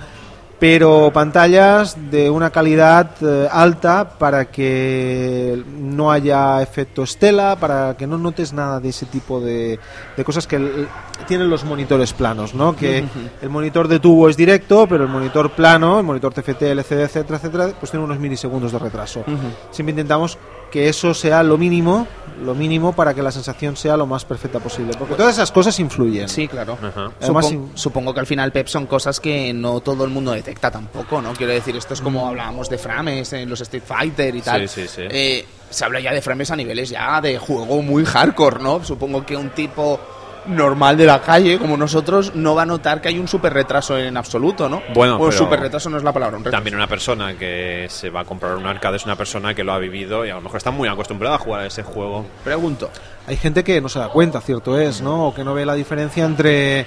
[0.61, 8.09] Pero pantallas de una calidad eh, alta para que no haya efecto estela, para que
[8.09, 9.79] no notes nada de ese tipo de,
[10.17, 10.89] de cosas que el-
[11.29, 12.75] tienen los monitores planos, ¿no?
[12.75, 13.05] Que
[13.41, 17.37] el monitor de tubo es directo, pero el monitor plano, el monitor TFT, LCD, etcétera,
[17.39, 19.23] etcétera, pues tiene unos milisegundos de retraso.
[19.71, 20.39] Siempre intentamos
[20.71, 22.07] que eso sea lo mínimo,
[22.43, 25.79] lo mínimo para que la sensación sea lo más perfecta posible, porque todas esas cosas
[25.81, 26.29] influyen.
[26.29, 26.79] Sí, claro.
[27.21, 31.21] Además, supongo que al final, Pep, son cosas que no todo el mundo detecta tampoco,
[31.21, 31.33] ¿no?
[31.33, 34.69] Quiero decir, esto es como hablábamos de frames en los Street Fighter y tal.
[34.69, 35.03] Sí, sí, sí.
[35.11, 38.85] Eh, se habla ya de frames a niveles ya de juego muy hardcore, ¿no?
[38.85, 40.01] Supongo que un tipo
[40.47, 43.99] normal de la calle, como nosotros, no va a notar que hay un super retraso
[43.99, 44.83] en absoluto, ¿no?
[44.95, 46.45] Bueno, o pero- super retraso no es la palabra, un.
[46.45, 49.73] También una persona que se va a comprar un arcade es una persona que lo
[49.73, 52.27] ha vivido y a lo mejor está muy acostumbrada a jugar a ese juego.
[52.45, 52.91] Pregunto.
[53.27, 55.29] Hay gente que no se da cuenta, cierto es, ¿no?
[55.29, 56.87] O que no ve la diferencia entre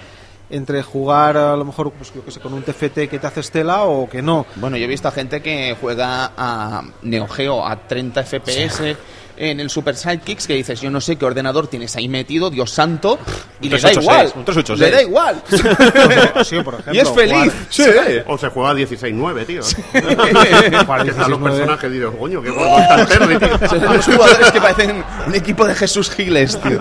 [0.52, 3.84] entre jugar a lo mejor pues, yo sé, con un TFT que te hace estela
[3.84, 4.46] o que no.
[4.56, 8.98] Bueno, yo he visto a gente que juega a Neo Geo a 30 FPS
[9.42, 12.70] en el Super Sidekicks que dices, yo no sé qué ordenador tienes ahí metido, Dios
[12.70, 13.18] santo,
[13.60, 14.34] y le da 386, igual.
[14.36, 14.80] un 386.
[14.80, 15.44] Le da igual.
[16.94, 17.54] Y es feliz.
[17.70, 17.84] Sí.
[18.28, 19.62] O se juega 16-9, tío.
[20.86, 21.44] Para los 16-9.
[21.44, 22.52] personajes digo, coño, qué
[23.40, 23.68] tío.
[23.68, 26.80] Son los jugadores que parecen un equipo de Jesús Giles, tío.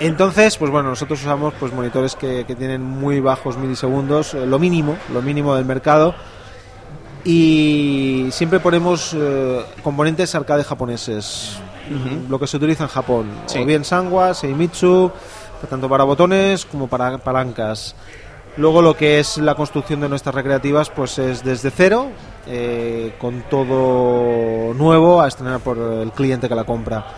[0.00, 4.58] Entonces, pues bueno, nosotros usamos pues monitores que, que tienen muy bajos milisegundos, eh, lo
[4.58, 6.14] mínimo, lo mínimo del mercado.
[7.30, 11.58] Y siempre ponemos eh, componentes arcade japoneses,
[12.26, 13.58] lo que se utiliza en Japón, Sí.
[13.58, 15.10] o bien Sanwa, Seimitsu,
[15.68, 17.94] tanto para botones como para palancas.
[18.56, 22.06] Luego lo que es la construcción de nuestras recreativas, pues es desde cero,
[22.46, 27.08] eh, con todo nuevo a estrenar por el cliente que la compra.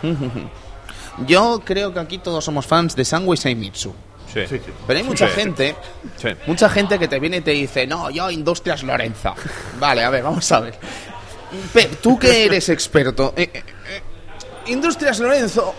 [1.25, 3.95] Yo creo que aquí todos somos fans de Sangway Seimitsu.
[4.33, 4.47] Sí.
[4.49, 4.71] Sí, sí.
[4.87, 5.35] Pero hay mucha Sí.
[5.35, 5.77] gente,
[6.17, 6.29] Sí.
[6.47, 9.35] mucha gente que te viene y te dice, no, yo Industrias Lorenza.
[9.79, 10.79] Vale, a ver, vamos a ver.
[11.73, 14.03] Pep, tú que eres experto, eh, eh, eh,
[14.67, 15.75] Industrias Lorenzo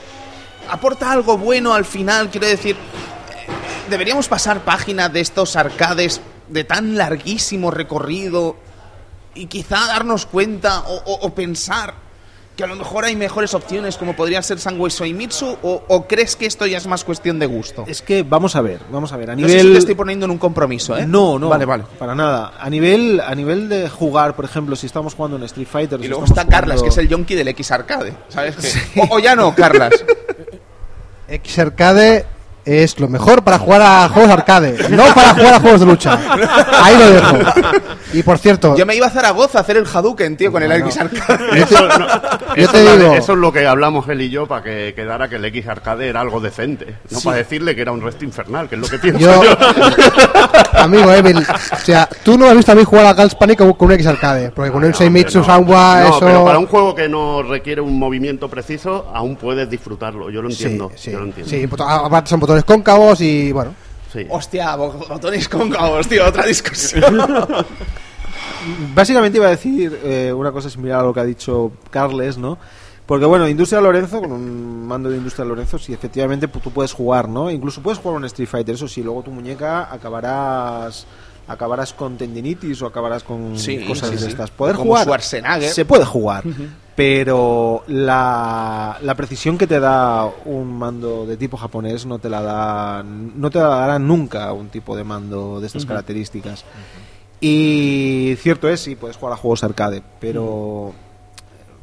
[0.69, 3.51] aporta algo bueno al final, quiero decir, eh,
[3.89, 8.57] deberíamos pasar página de estos arcades de tan larguísimo recorrido
[9.33, 11.93] y quizá darnos cuenta o, o- o pensar
[12.55, 16.35] que a lo mejor hay mejores opciones como podría ser Sangwei Soimitsu o, o crees
[16.35, 17.85] que esto ya es más cuestión de gusto?
[17.87, 19.31] Es que vamos a ver, vamos a ver.
[19.31, 19.51] A No nivel.
[19.61, 21.05] sé si te estoy poniendo en un compromiso, ¿eh?
[21.07, 21.49] No, no.
[21.49, 21.83] Vale, vale.
[21.97, 22.53] Para nada.
[22.59, 25.99] A nivel, a nivel de jugar, por ejemplo, si estamos jugando en Street Fighter.
[25.99, 28.13] Y si luego está Carlas, que es el yonki del X Arcade.
[28.29, 28.55] ¿Sabes?
[28.93, 28.99] qué?
[29.01, 29.93] O, o ya no, Carlas.
[31.29, 32.25] X Arcade
[32.65, 36.19] es lo mejor para jugar a juegos arcade, no para jugar a juegos de lucha.
[36.83, 37.37] Ahí lo dejo.
[38.13, 40.71] Y por cierto, Yo me iba a Zaragoza a hacer el Hadouken, tío, con el
[40.71, 41.59] X Arcade.
[41.59, 44.47] yo te, Eso, yo es te digo, eso es lo que hablamos él y yo
[44.47, 46.95] para que quedara que el X Arcade era algo decente.
[47.09, 49.57] No para decirle que era un resto infernal, que es lo que pienso yo, yo.
[50.73, 53.75] amigo Evil, o sea, tú no has visto a mí jugar a Gals Panic con
[53.79, 56.19] un X Arcade, porque con un Seimitsu No, eso.
[56.21, 60.29] pero para un juego que no requiere un movimiento preciso, aún puedes disfrutarlo.
[60.29, 60.91] Yo lo entiendo.
[60.95, 61.49] sí, yo lo entiendo.
[61.49, 63.73] sí, aparte son botones cóncavos y bueno.
[64.11, 64.25] Sí.
[64.29, 67.17] Hostia, bo- botones cóncavos, tío, otra discusión.
[68.93, 72.57] Básicamente iba a decir eh, una cosa similar a lo que ha dicho Carles, ¿no?
[73.05, 77.27] Porque bueno, Industria Lorenzo, con un mando de Industria Lorenzo, sí, efectivamente tú puedes jugar,
[77.27, 77.49] ¿no?
[77.49, 81.05] Incluso puedes jugar un Street Fighter, eso sí, luego tu muñeca acabarás
[81.47, 84.27] acabarás con tendinitis o acabarás con Sí, cosas sí, de sí.
[84.27, 84.51] estas.
[84.51, 85.69] Poder Como jugar, Schwarzenegger.
[85.73, 86.43] se puede jugar,
[86.95, 92.41] pero la, la precisión que te da un mando de tipo japonés no te la
[92.41, 96.65] da no te la dará nunca un tipo de mando de estas características.
[97.39, 100.93] Y cierto es, sí, puedes jugar a juegos arcade, pero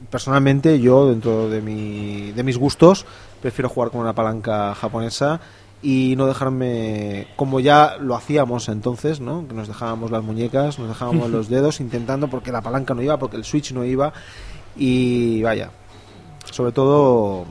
[0.09, 3.06] personalmente yo, dentro de, mi, de mis gustos,
[3.42, 5.40] prefiero jugar con una palanca japonesa
[5.82, 9.46] y no dejarme, como ya lo hacíamos entonces, ¿no?
[9.46, 13.18] Que nos dejábamos las muñecas, nos dejábamos los dedos intentando porque la palanca no iba,
[13.18, 14.12] porque el switch no iba
[14.79, 15.70] y vaya,
[16.51, 17.45] sobre todo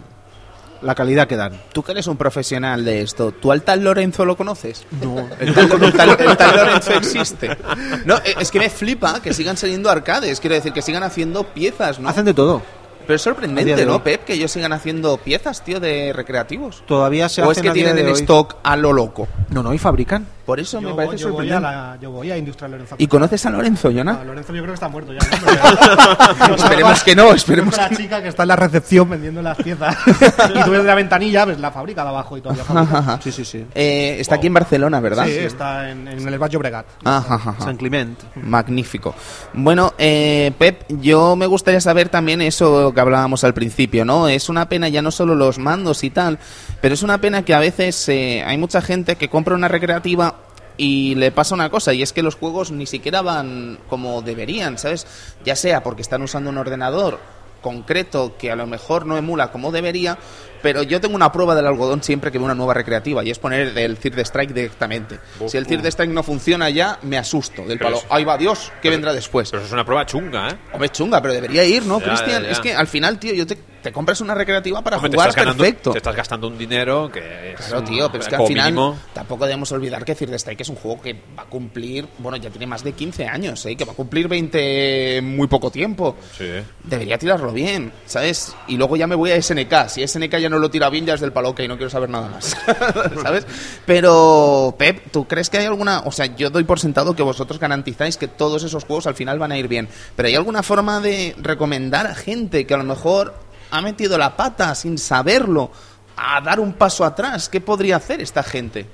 [0.82, 1.60] la calidad que dan.
[1.74, 4.86] Tú que eres un profesional de esto, ¿tú al tal Lorenzo lo conoces?
[5.02, 5.18] No.
[5.40, 7.58] El tal, el tal- el tal Lorenzo existe.
[8.06, 11.44] No, eh, es que me flipa que sigan saliendo arcades, quiero decir, que sigan haciendo
[11.46, 12.08] piezas, ¿no?
[12.10, 12.62] Hacen de todo.
[13.08, 14.02] Pero es sorprendente, de ¿no, hoy.
[14.04, 14.26] Pep?
[14.26, 16.84] Que ellos sigan haciendo piezas, tío, de recreativos.
[16.86, 18.20] Todavía se o es hacen que a día tienen en hoy.
[18.20, 19.28] stock a lo loco.
[19.50, 20.28] No, no, y fabrican.
[20.48, 21.62] Por eso me Yo, parece yo voy a sorprendente.
[21.62, 22.96] la, yo voy a Industrial Lorenzo.
[22.98, 24.24] ¿Y conoces a Lorenzo, A Jonah?
[24.24, 25.20] Lorenzo yo creo que está muerto ya.
[26.48, 26.56] ¿no?
[26.56, 29.94] Esperemos que no, esperemos que la chica que está en la recepción vendiendo las piezas.
[30.08, 33.20] y tú ves de la ventanilla, ves la fábrica de abajo y todavía fabrica.
[33.22, 33.66] Sí, sí, sí.
[33.76, 35.26] Eh, está aquí en Barcelona, ¿verdad?
[35.26, 36.86] Sí, está en, en el Valle Bregat.
[37.04, 37.66] Ajá, ajá, ajá.
[37.66, 38.18] San Clement.
[38.36, 39.16] Magnífico.
[39.52, 44.30] Bueno, eh, Pep, yo me gustaría saber también eso que hablábamos al principio, ¿no?
[44.30, 46.40] Es una pena ya no solo los mandos y tal,
[46.80, 50.37] pero es una pena que a veces eh, hay mucha gente que compra una recreativa
[50.78, 54.78] y le pasa una cosa, y es que los juegos ni siquiera van como deberían,
[54.78, 55.08] ¿sabes?
[55.44, 57.20] Ya sea porque están usando un ordenador
[57.62, 60.18] concreto que a lo mejor no emula como debería,
[60.62, 63.40] pero yo tengo una prueba del algodón siempre que veo una nueva recreativa y es
[63.40, 65.20] poner el Third Strike directamente.
[65.48, 67.98] Si el Third Strike no funciona ya, me asusto del Pero palo.
[67.98, 69.50] es- Ahí va Dios, ¿qué vendrá después?
[69.52, 70.58] Pero eso es una prueba chunga, ¿eh?
[70.74, 72.46] Hombre, chunga, pero debería ir, ¿no, Cristian?
[72.46, 75.34] Es que al final, tío, yo te, te compras una recreativa para Hombre, te jugar
[75.34, 75.92] ganando- perfecto.
[75.92, 77.62] Te estás gastando un dinero que es.
[77.62, 80.70] Claro, tío, pero es que al final mínimo- tampoco debemos olvidar que Third Strike es
[80.70, 83.76] un juego que va a cumplir, bueno, ya tiene más de 15 años, ¿eh?
[83.76, 86.16] que va a cumplir 20 en muy poco tiempo.
[86.38, 86.46] Sí.
[86.84, 88.56] Debería tirarlo bien, ¿sabes?
[88.68, 89.90] Y luego ya me voy a SNK.
[89.90, 92.10] Si SNK ya no lo tira bien, ya es del palo, ok, no quiero saber
[92.10, 92.58] nada más.
[93.22, 93.46] ¿Sabes?
[93.86, 96.04] Pero, Pep, ¿tú crees que hay alguna.?
[96.06, 99.40] O sea, yo doy por sentado que vosotros garantizáis que todos esos juegos al final
[99.40, 99.90] van a ir bien.
[100.16, 103.34] Pero ¿hay alguna forma de recomendar a gente que a lo mejor
[103.72, 105.72] ha metido la pata sin saberlo
[106.16, 107.50] a dar un paso atrás?
[107.50, 108.86] ¿Qué podría hacer esta gente?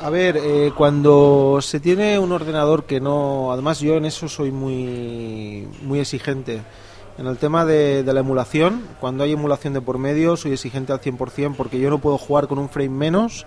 [0.00, 3.50] A ver, eh, cuando se tiene un ordenador que no...
[3.52, 6.62] Además yo en eso soy muy, muy exigente.
[7.18, 10.92] En el tema de, de la emulación, cuando hay emulación de por medio, soy exigente
[10.92, 13.44] al 100% porque yo no puedo jugar con un frame menos,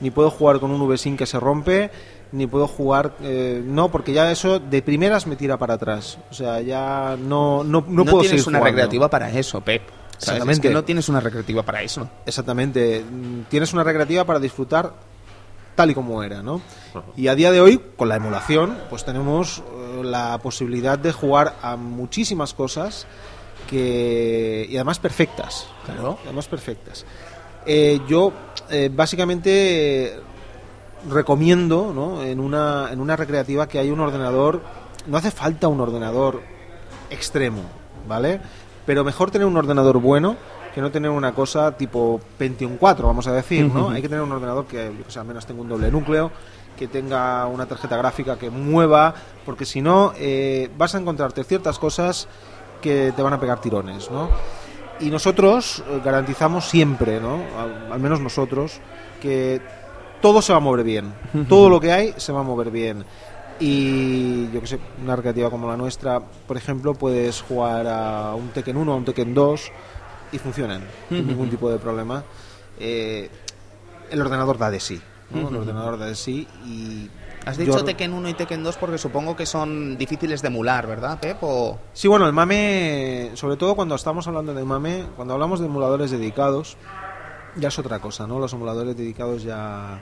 [0.00, 1.90] ni puedo jugar con un VSync que se rompe,
[2.32, 3.14] ni puedo jugar...
[3.22, 6.18] eh, no, porque ya eso de primeras me tira para atrás.
[6.30, 8.64] O sea, ya no, no, no, puedo tienes seguir una jugando.
[8.76, 9.82] recreativa para eso, Pep.
[10.16, 10.68] Exactamente.
[10.68, 12.08] que no tienes una recreativa para eso.
[12.26, 13.04] Exactamente.
[13.48, 14.92] Tienes una recreativa para disfrutar
[15.80, 16.60] tal y como era, ¿no?
[17.16, 21.56] Y a día de hoy, con la emulación, pues tenemos eh, la posibilidad de jugar
[21.62, 23.06] a muchísimas cosas
[23.66, 25.68] que y además perfectas.
[25.86, 26.18] Claro.
[26.22, 27.06] Y Además perfectas.
[27.64, 28.34] Eh, yo
[28.68, 30.20] eh, básicamente
[31.08, 32.22] recomiendo, ¿no?
[32.24, 34.60] En una en una recreativa que hay un ordenador.
[35.06, 36.42] No hace falta un ordenador
[37.08, 37.62] extremo,
[38.06, 38.42] ¿vale?
[38.84, 40.36] Pero mejor tener un ordenador bueno
[40.74, 43.90] que no tener una cosa tipo Pentium 4, vamos a decir, ¿no?
[43.90, 46.30] Hay que tener un ordenador que, yo que sé, al menos tenga un doble núcleo,
[46.76, 49.14] que tenga una tarjeta gráfica que mueva,
[49.44, 52.28] porque si no eh, vas a encontrarte ciertas cosas
[52.80, 54.30] que te van a pegar tirones, ¿no?
[55.00, 57.40] Y nosotros eh, garantizamos siempre, ¿no?
[57.58, 58.80] Al, al menos nosotros,
[59.20, 59.60] que
[60.20, 61.12] todo se va a mover bien.
[61.48, 63.04] Todo lo que hay se va a mover bien.
[63.58, 68.48] Y yo que sé, una recreativa como la nuestra, por ejemplo, puedes jugar a un
[68.48, 69.72] Tekken 1 o un Tekken 2
[70.32, 72.22] y funcionan, sin ningún tipo de problema.
[72.78, 73.28] Eh,
[74.10, 75.00] el ordenador da de sí.
[75.30, 75.48] ¿no?
[75.48, 77.08] El ordenador da de sí y.
[77.46, 80.86] Has yo- dicho Tekken 1 y Tekken 2 porque supongo que son difíciles de emular,
[80.86, 81.38] ¿verdad, Pep?
[81.40, 81.78] O...
[81.94, 86.10] Sí, bueno, el mame, sobre todo cuando estamos hablando de mame, cuando hablamos de emuladores
[86.10, 86.76] dedicados,
[87.56, 88.38] ya es otra cosa, ¿no?
[88.38, 90.00] Los emuladores dedicados ya,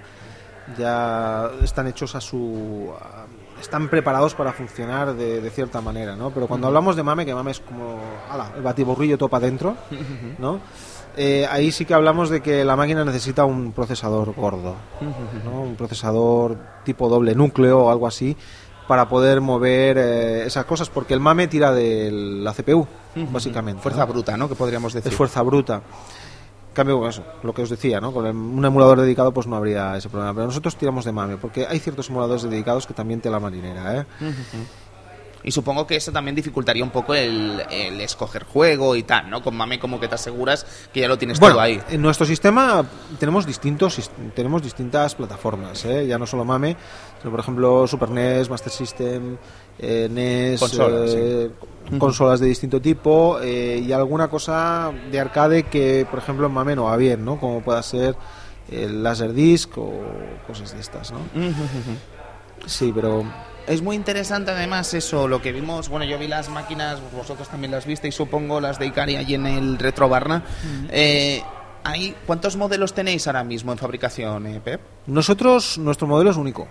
[0.76, 2.92] ya están hechos a su...
[3.00, 3.26] a-
[3.60, 6.30] están preparados para funcionar de, de cierta manera, ¿no?
[6.30, 7.98] Pero cuando hablamos de mame, que mame es como,
[8.30, 9.76] ala, el batiburrillo topa adentro,
[10.38, 10.60] ¿no?
[11.16, 14.76] Eh, ahí sí que hablamos de que la máquina necesita un procesador gordo,
[15.44, 15.62] ¿no?
[15.62, 18.36] un procesador tipo doble núcleo o algo así
[18.86, 22.86] para poder mover eh, esas cosas, porque el mame tira de la CPU,
[23.30, 23.82] básicamente.
[23.82, 24.12] Fuerza ¿no?
[24.12, 24.48] bruta, ¿no?
[24.48, 25.12] Que podríamos decir.
[25.12, 25.82] Es fuerza bruta.
[26.78, 28.12] Cambio, eso, lo que os decía, ¿no?
[28.12, 30.32] Con un emulador dedicado pues no habría ese problema.
[30.32, 33.96] Pero nosotros tiramos de mame, porque hay ciertos emuladores dedicados que también te la marinera,
[33.96, 34.06] ¿eh?
[35.48, 39.42] Y supongo que eso también dificultaría un poco el, el escoger juego y tal, ¿no?
[39.42, 41.80] Con Mame como que te aseguras que ya lo tienes Bueno, todo ahí.
[41.88, 42.84] en nuestro sistema
[43.18, 46.06] tenemos distintos tenemos distintas plataformas, ¿eh?
[46.06, 46.76] ya no solo MAME,
[47.18, 49.38] sino por ejemplo Super NES, Master System,
[49.78, 51.50] eh, NES, Consolas, eh,
[51.98, 56.76] consolas de distinto tipo eh, y alguna cosa de arcade que por ejemplo en MAME
[56.76, 57.40] no va bien, ¿no?
[57.40, 58.14] Como pueda ser
[58.70, 59.92] el Laserdisc o
[60.46, 61.20] cosas de estas, ¿no?
[62.66, 63.24] Sí, pero
[63.68, 67.70] Es muy interesante además eso, lo que vimos, bueno, yo vi las máquinas, vosotros también
[67.70, 70.42] las visteis, supongo, las de Ikari allí en el Retro Barna.
[70.90, 71.42] Eh,
[71.84, 74.80] ahí, ¿Cuántos modelos tenéis ahora mismo en fabricación, eh, Pep?
[75.06, 76.66] nosotros nuestro modelo es único.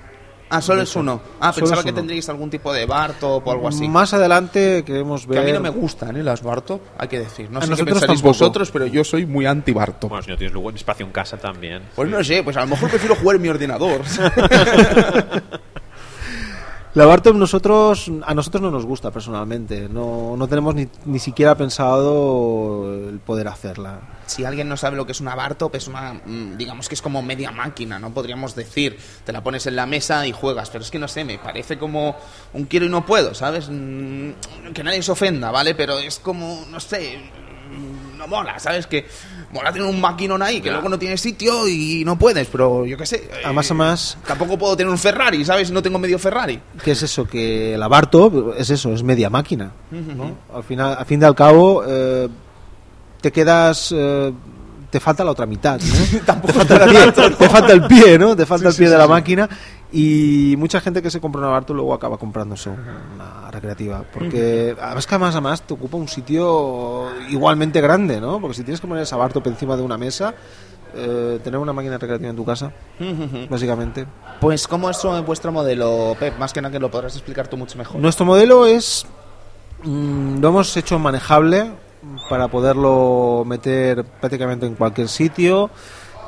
[0.49, 1.19] Ah, solo es uno.
[1.41, 1.97] Ah, Solo pensaba que uno.
[1.97, 3.85] tendríais algún tipo de Bartop o algo así.
[3.89, 6.23] Más adelante queremos que ver a mí no me gustan, ¿eh?
[6.23, 7.51] Las Bartop, hay que decir.
[7.51, 8.21] No A sé qué tampoco.
[8.29, 10.09] vosotros, pero yo soy muy anti-Bartop.
[10.09, 11.81] Bueno, si no tienes lugar espacio en casa también.
[11.93, 14.01] Pues no sé, pues a lo mejor prefiero jugar en mi ordenador.
[16.97, 21.53] La Bartop nosotros, a nosotros no nos gusta personalmente, no, no tenemos ni, ni siquiera
[21.53, 23.99] pensado el poder hacerla.
[24.25, 27.03] si alguien no sabe lo que es una Bartop, es una, mm, digamos que es
[27.03, 28.15] como media máquina, ¿no?
[28.15, 31.23] Podríamos decir, te la pones en la mesa y juegas, pero es que no sé,
[31.23, 32.15] me parece como
[32.53, 33.69] un quiero y no puedo, ¿sabes?
[33.69, 34.31] Mm,
[34.73, 35.75] Que nadie se ofenda, ¿vale?
[35.75, 37.19] Pero es como, no sé,
[38.17, 38.87] no mola, ¿sabes?
[38.87, 39.05] Que
[39.51, 42.97] mola tener un maquinón ahí, que luego no tienes sitio y no puedes, pero yo
[42.97, 43.17] qué sé.
[43.17, 45.71] eh, Además, además, Tampoco puedo tener un Ferrari, ¿sabes?
[45.71, 46.59] No tengo medio Ferrari.
[46.83, 47.25] ¿qué es eso?
[47.25, 49.71] Que la Bartop es eso, es media máquina.
[49.91, 50.37] ¿no?
[50.53, 52.27] Al final, al fin y al cabo, eh,
[53.21, 53.93] te quedas...
[53.95, 54.33] eh,
[54.89, 56.19] te falta la otra mitad, ¿no?
[56.25, 58.35] Tampoco te, falta el pie, te falta el pie, ¿no?
[58.37, 59.49] Te falta el pie de la máquina
[59.91, 65.07] y mucha gente que se compra una Bartop luego acaba comprándose una recreativa porque además
[65.07, 68.41] que además, además te ocupa un sitio igualmente grande, ¿no?
[68.41, 70.33] Porque si tienes que poner esa Bartop encima de una mesa,
[70.93, 72.71] eh, tener una máquina recreativa en tu casa,
[73.49, 74.05] básicamente.
[74.41, 76.37] Pues, ¿cómo es vuestro modelo, Pep?
[76.37, 77.99] Más que nada que lo podrás explicar tú mucho mejor.
[78.01, 79.05] Nuestro modelo es.
[79.83, 81.71] mm, lo hemos hecho manejable
[82.29, 85.69] para poderlo meter prácticamente en cualquier sitio,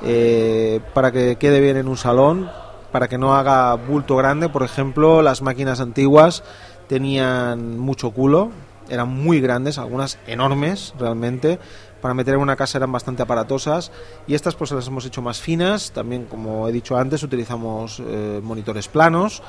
[0.04, 2.50] eh, para que quede bien en un salón,
[2.92, 4.50] para que no haga bulto grande.
[4.50, 6.44] Por ejemplo, las máquinas antiguas
[6.88, 8.50] tenían mucho culo,
[8.90, 11.60] eran muy grandes, algunas enormes realmente.
[12.02, 13.92] Para meter en una casa eran bastante aparatosas
[14.26, 15.92] y estas pues las hemos hecho más finas.
[15.92, 19.44] También, como he dicho antes, utilizamos eh, monitores planos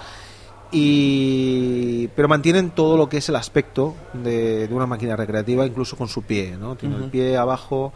[0.72, 5.96] y pero mantienen todo lo que es el aspecto de, de una máquina recreativa incluso
[5.96, 7.92] con su pie no tiene el pie abajo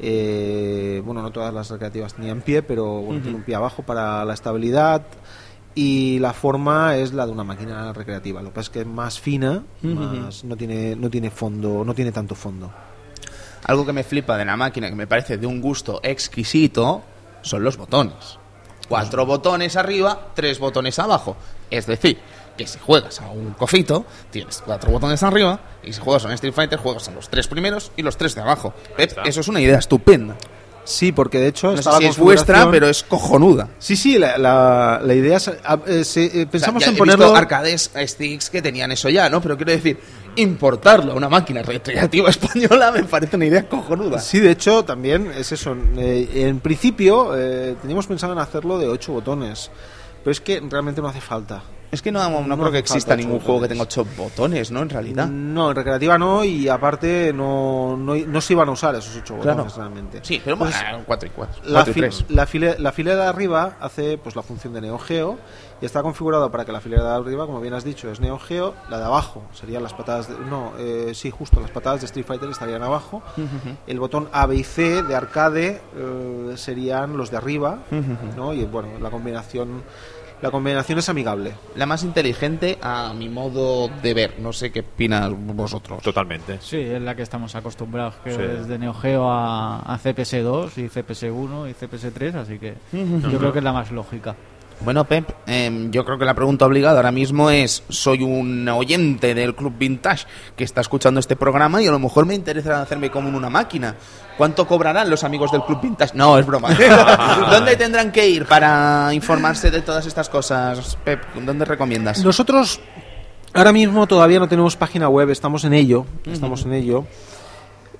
[0.00, 4.24] eh, bueno no todas las recreativas tenían pie pero bueno, tiene un pie abajo para
[4.24, 5.02] la estabilidad
[5.74, 8.86] y la forma es la de una máquina recreativa lo que pasa es que es
[8.86, 12.70] más fina más no tiene no tiene fondo no tiene tanto fondo
[13.64, 17.02] Algo que me flipa de la máquina, que me parece de un gusto exquisito,
[17.42, 18.38] son los botones.
[18.88, 21.36] Cuatro botones arriba, tres botones abajo.
[21.68, 22.18] Es decir,
[22.56, 26.34] que si juegas a un cofito, tienes cuatro botones arriba, y si juegas a un
[26.34, 28.72] Street Fighter, juegas a los tres primeros y los tres de abajo.
[28.96, 30.36] Pep, eso es una idea estupenda.
[30.84, 33.68] sí porque de hecho No sé está la si es vuestra, pero es cojonuda.
[33.78, 36.96] sí sí la, la, la idea es a- eh, se- eh, pensamos O sea, ya
[36.96, 39.40] en he visto ponerlo arcades sticks que tenían eso ya, ¿no?
[39.42, 39.98] Pero quiero decir,
[40.36, 44.20] importarlo a una máquina recreativa española me parece una idea cojonuda.
[44.20, 45.76] Sí, de hecho, también es eso.
[45.98, 49.70] Eh, en principio, eh, teníamos pensado en hacerlo de 8 botones,
[50.22, 51.62] pero es que realmente no hace falta.
[51.92, 54.70] Es que no, no, No creo que exista ningún ocho juego que tenga ocho botones,
[54.70, 54.82] ¿no?
[54.82, 55.28] En realidad.
[55.28, 59.34] No, en recreativa no, y aparte no, no, no se iban a usar esos 8
[59.40, 59.58] Claro.
[59.58, 60.20] botones realmente.
[60.22, 61.62] Sí, pero Entonces, bueno, 4 y 4.
[61.66, 65.38] la, fi- la, file- la filera de arriba hace pues la función de Neo Geo
[65.80, 68.38] y está configurado para que la filera de arriba, como bien has dicho, es Neo
[68.38, 72.06] Geo, la de abajo serían las patadas de, no, eh, sí, justo las patadas de
[72.06, 73.22] Street Fighter estarían abajo.
[73.86, 77.78] El botón A, B y C de arcade eh, serían los de arriba,
[78.36, 78.52] ¿no?
[78.54, 79.82] Y bueno, la combinación
[80.42, 81.54] La combinación es amigable.
[81.76, 84.34] La más inteligente a mi modo de ver.
[84.38, 86.02] No sé qué opinas vosotros.
[86.02, 86.58] Totalmente.
[86.60, 88.40] Sí, es la que estamos acostumbrados, que Sí.
[88.42, 92.74] es de Neo Geo a, a CPS2 y CPS1 y CPS3, así que
[93.30, 94.36] yo creo que es la más lógica.
[94.80, 99.34] Bueno, Pep, em, yo creo que la pregunta obligada ahora mismo es, soy un oyente
[99.34, 103.10] del Club Vintage que está escuchando este programa y a lo mejor me interesa hacerme
[103.10, 103.94] como una máquina.
[104.36, 106.14] ¿Cuánto cobrarán los amigos del Club Vintage?
[106.14, 106.68] No, es broma.
[107.50, 111.22] ¿Dónde tendrán que ir para informarse de todas estas cosas, Pep?
[111.34, 112.22] ¿Dónde recomiendas?
[112.22, 112.78] Nosotros
[113.54, 117.04] ahora mismo todavía no tenemos página web, estamos en ello, estamos en ello.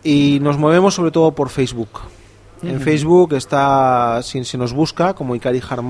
[0.05, 2.01] Y nos movemos sobre todo por Facebook.
[2.62, 5.83] En Facebook está, si, si nos busca, como Ikari Hard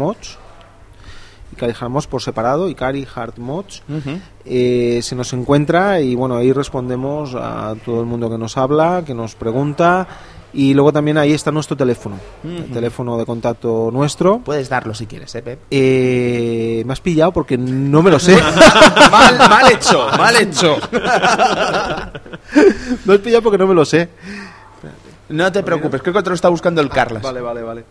[1.58, 3.82] Hard Mods por separado, Ikari Hard Mods,
[4.44, 9.02] eh, se nos encuentra y bueno, ahí respondemos a todo el mundo que nos habla,
[9.06, 10.06] que nos pregunta.
[10.52, 14.38] Y luego también ahí está nuestro teléfono, el teléfono de contacto nuestro.
[14.38, 15.60] Puedes darlo si quieres, ¿eh, Pep?
[15.70, 18.40] Eh, me has pillado porque no me lo sé.
[19.10, 20.78] mal, mal hecho, mal hecho.
[23.04, 24.08] me has pillado porque no me lo sé.
[25.28, 27.22] No te preocupes, creo que te lo está buscando el Carlas.
[27.22, 27.84] Vale, vale, vale.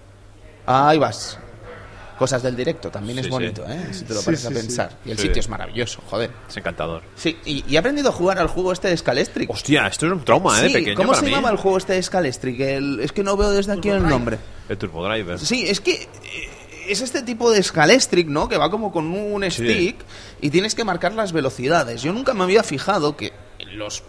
[0.66, 1.38] Ahí vas.
[2.18, 3.89] Cosas del directo, también es Sí, bonito, ¿eh?
[3.91, 4.47] Si te lo sí, a sí.
[4.53, 4.97] pensar.
[5.05, 5.24] Y el Sí.
[5.28, 6.32] sitio es maravilloso, joder.
[6.47, 7.03] Es encantador.
[7.16, 9.49] Sí, y, y he aprendido a jugar al juego este de Scalestric.
[9.49, 10.70] Hostia, esto es un trauma, ¿eh?
[10.72, 11.32] Pequeño ¿Cómo para se mí.
[11.32, 12.59] llamaba el juego este de Scalestric?
[12.59, 14.38] El- es que no veo desde aquí el nombre.
[14.70, 15.38] El Turbo Driver.
[15.39, 16.07] Sí, es que eh,
[16.88, 18.47] es este tipo de Scalestric, ¿no?
[18.47, 19.63] Que va como con un Sí.
[19.63, 19.97] stick
[20.41, 22.01] y tienes que marcar las velocidades.
[22.01, 23.34] Yo nunca me había fijado que
[23.74, 24.03] los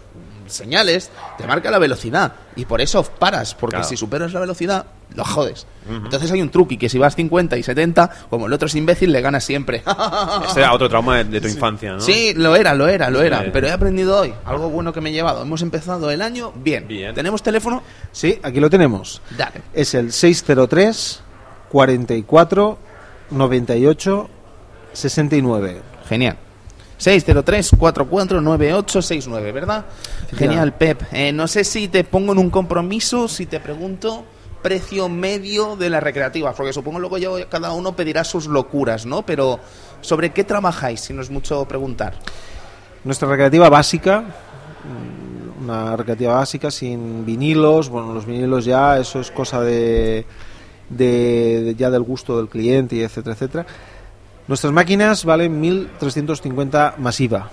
[0.49, 3.87] señales te marca la velocidad y por eso paras, porque Claro.
[3.89, 4.85] si superas la velocidad,
[5.15, 5.65] lo jodes.
[5.89, 9.11] Entonces hay un truqui que si vas 50 y 70, como el otro es imbécil,
[9.11, 9.83] le ganas siempre.
[10.47, 11.99] Este era otro trauma de, de tu infancia, ¿no?
[12.01, 13.43] Sí, lo era, lo era, lo era.
[13.43, 13.49] Sí.
[13.53, 15.41] Pero he aprendido hoy algo bueno que me he llevado.
[15.43, 16.87] Hemos empezado el año bien.
[16.87, 17.13] Bien.
[17.15, 17.83] ¿Tenemos teléfono?
[18.11, 19.21] Sí, aquí lo tenemos.
[19.37, 19.61] Dale.
[19.73, 21.21] Es el 603
[21.69, 22.77] 44
[23.31, 24.29] 98
[24.93, 25.81] 69.
[26.09, 26.37] Genial.
[26.99, 29.85] 603-449869, ¿verdad?
[30.35, 31.01] Genial, Pep.
[31.11, 34.25] Eh, no sé si te pongo en un compromiso, si te pregunto
[34.61, 39.25] precio medio de las recreativas, porque supongo luego yo, cada uno pedirá sus locuras, ¿no?
[39.25, 39.59] Pero
[40.01, 42.13] ¿sobre qué trabajáis, si no es mucho preguntar?
[43.03, 49.31] Nuestra recreativa básica, mm, una recreativa básica sin vinilos, bueno, los vinilos ya, eso es
[49.31, 50.25] cosa de,
[50.89, 53.65] de- de- ya del gusto del cliente y etcétera, etcétera.
[54.47, 57.49] Nuestras máquinas valen 1.350 masiva.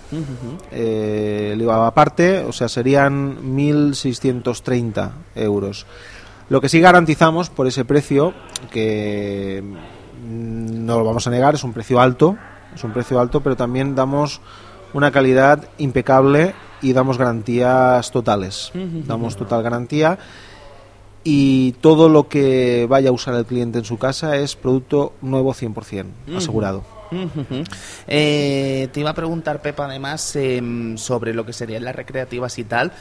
[0.70, 5.86] Eh, el IVA aparte, o sea, serían 1.630 euros.
[6.49, 8.32] Lo que sí garantizamos por ese precio,
[8.70, 12.36] que mm, no lo vamos a negar, es un precio alto,
[12.74, 14.40] es un precio alto, pero también damos
[14.92, 18.70] una calidad impecable y damos garantías totales.
[19.07, 20.18] Damos total garantía
[21.25, 25.55] y todo lo que vaya a usar el cliente en su casa es producto nuevo
[25.55, 26.07] 100%,
[26.37, 26.85] asegurado.
[27.11, 27.64] Ujujú.
[28.07, 32.64] Eh, te iba a preguntar, Pepa, además, em, sobre lo que serían las recreativas y
[32.64, 32.93] tal.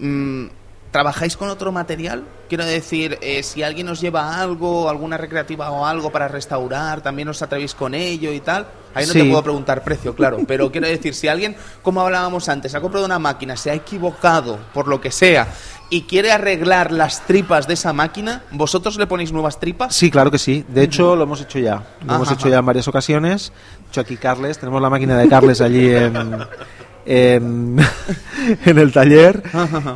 [0.00, 0.46] Mm,
[0.90, 2.24] ¿Trabajáis con otro material?
[2.48, 7.28] Quiero decir, eh, si alguien os lleva algo, alguna recreativa o algo para restaurar, también
[7.28, 8.66] os atrevéis con ello y tal.
[8.94, 12.74] Ahí no te puedo preguntar precio, claro, pero quiero decir, si alguien, como hablábamos antes,
[12.74, 15.48] ha comprado una máquina, se ha equivocado por lo que sea
[15.90, 19.94] y quiere arreglar las tripas de esa máquina, ¿vosotros le ponéis nuevas tripas?
[19.94, 20.64] Sí, claro que sí.
[20.68, 21.82] De hecho, lo hemos hecho ya.
[22.04, 22.50] Lo hemos hecho ajá.
[22.50, 23.52] ya en varias ocasiones.
[23.84, 26.14] De hecho, aquí Carles, tenemos la máquina de Carles allí en,
[27.08, 27.78] en,
[28.66, 29.42] en el taller.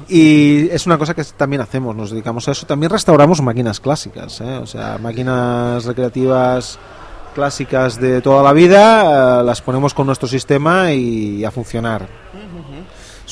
[0.09, 2.67] Y es una cosa que también hacemos, nos dedicamos a eso.
[2.67, 4.57] También restauramos máquinas clásicas, ¿eh?
[4.57, 6.79] o sea, máquinas recreativas
[7.35, 12.07] clásicas de toda la vida, eh, las ponemos con nuestro sistema y a funcionar.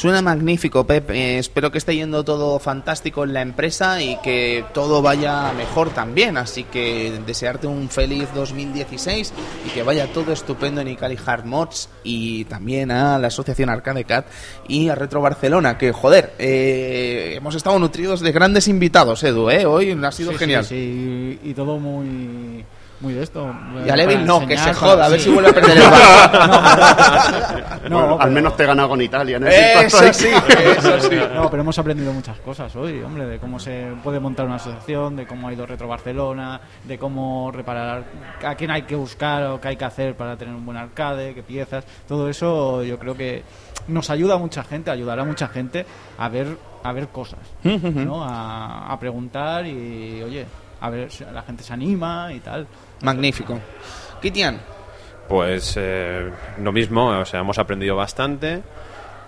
[0.01, 1.11] Suena magnífico, Pep.
[1.11, 5.90] Eh, espero que esté yendo todo fantástico en la empresa y que todo vaya mejor
[5.90, 6.38] también.
[6.38, 9.34] Así que desearte un feliz 2016
[9.66, 14.05] y que vaya todo estupendo en Icali Hard Mods y también a la Asociación Arcade
[14.05, 14.24] Cat
[14.66, 15.76] y a Retro Barcelona.
[15.76, 19.51] Que joder, eh, hemos estado nutridos de grandes invitados, Edu.
[19.51, 19.66] ¿eh?
[19.66, 20.64] Hoy ha sido Sí, genial.
[20.64, 22.64] sí, sí, y todo muy
[23.01, 23.55] muy de esto.
[23.86, 25.26] Y a Levin no, que se joda, a ver sí.
[25.28, 27.80] si vuelve a perder el bar.
[27.88, 29.38] No, Bueno, al menos te he ganado con Italia.
[29.38, 29.46] ¿no?
[29.46, 30.28] Eso sí,
[30.76, 31.16] eso sí.
[31.34, 35.16] No, pero hemos aprendido muchas cosas hoy, hombre, de cómo se puede montar una asociación,
[35.16, 38.05] de cómo ha ido Retro Barcelona, de cómo reparar,
[38.44, 41.34] a quién hay que buscar o qué hay que hacer para tener un buen arcade,
[41.34, 41.84] qué piezas.
[42.07, 43.42] Todo eso yo creo que
[43.88, 45.86] nos ayuda a mucha gente, ayudará a mucha gente
[46.18, 48.24] a ver a ver cosas, ¿no?
[48.24, 50.46] A, a preguntar y, oye,
[50.80, 52.66] a ver si la gente se anima y tal.
[53.02, 53.58] Magnífico.
[54.20, 54.60] Kitian,
[55.28, 58.62] Pues eh, lo mismo, o sea, hemos aprendido bastante.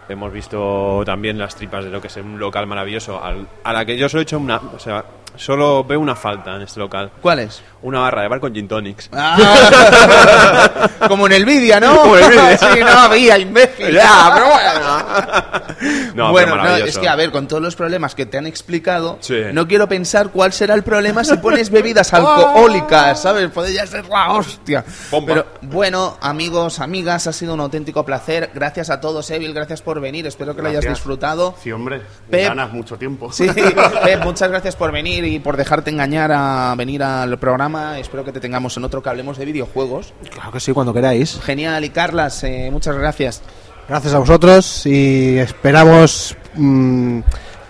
[0.08, 3.84] Hemos visto también las tripas de lo que es un local maravilloso, al- a la
[3.84, 7.10] que yo solo he hecho una, o sea, Solo veo una falta en este local.
[7.22, 7.62] ¿Cuál es?
[7.82, 9.08] Una barra de bar con gin tonics.
[9.12, 11.96] Ah, como en el vídeo, ¿no?
[12.00, 13.92] Como en el sí, no había, imbécil.
[13.94, 15.62] Ya, pero bueno.
[16.14, 16.90] No, bueno, pero no, maravilloso.
[16.90, 19.34] es que a ver, con todos los problemas que te han explicado, Sí.
[19.52, 23.50] no quiero pensar cuál será el problema si pones bebidas alcohólicas, ¿sabes?
[23.50, 24.84] Podría ser la hostia.
[25.10, 25.32] Bomba.
[25.32, 28.50] Pero bueno, amigos, amigas, ha sido un auténtico placer.
[28.54, 30.26] Gracias a todos, Evil, gracias por venir.
[30.26, 31.54] Espero que lo hayas disfrutado.
[31.62, 32.02] Sí, hombre.
[32.30, 32.46] Pep.
[32.48, 33.32] Ganas mucho tiempo.
[33.32, 37.71] Sí, Pep, muchas gracias por venir y por dejarte engañar a venir al programa.
[37.98, 40.12] Espero que te tengamos en otro que hablemos de videojuegos.
[40.30, 41.40] Claro que sí, cuando queráis.
[41.42, 43.42] Genial, y Carlas, eh, muchas gracias.
[43.88, 47.20] Gracias a vosotros y esperamos mm,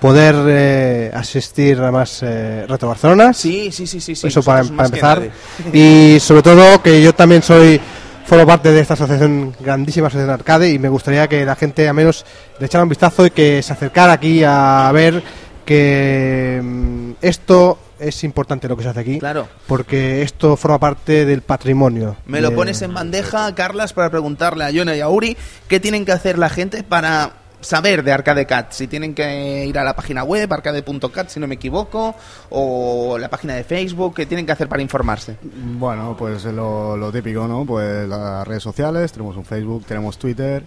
[0.00, 3.32] poder eh, asistir a más eh, Retro Barcelona.
[3.32, 4.14] Sí, sí, sí, sí.
[4.14, 5.30] sí, Eso para, nosotros para empezar.
[5.72, 7.80] Y sobre todo que yo también soy
[8.26, 11.94] formo parte de esta asociación, grandísima asociación arcade, y me gustaría que la gente al
[11.94, 12.24] menos
[12.58, 15.22] le echara un vistazo y que se acercara aquí a ver
[15.64, 19.48] que mm, esto es importante lo que se hace aquí, Claro.
[19.66, 22.16] porque esto forma parte del patrimonio.
[22.26, 25.36] Me lo pones en bandeja, Carlas, para preguntarle a Yona y a Uri
[25.68, 28.72] qué tienen que hacer la gente para saber de Arcade Cat.
[28.72, 32.14] Si tienen que ir a la página web, arcade.cat, si no me equivoco,
[32.50, 35.36] o la página de Facebook, qué tienen que hacer para informarse.
[35.42, 37.64] Bueno, pues lo, lo típico, ¿no?
[37.64, 40.64] Pues las redes sociales, tenemos un Facebook, tenemos Twitter,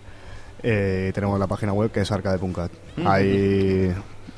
[0.64, 2.72] eh, y tenemos la página web que es arcade.cat.
[3.06, 3.94] Ahí,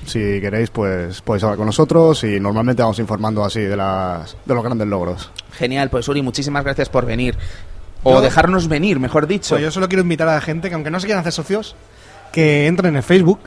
[0.08, 4.53] si queréis, pues podéis hablar con nosotros y normalmente vamos informando así de, las, de
[4.53, 5.32] los grandes logros.
[5.51, 7.38] Genial, pues Uri, muchísimas gracias por venir.
[8.03, 9.49] O Yo- dejarnos venir, mejor dicho.
[9.55, 11.76] Pues yo solo quiero invitar a la gente que aunque no se quieran hacer socios,
[12.32, 13.39] que entren en el Facebook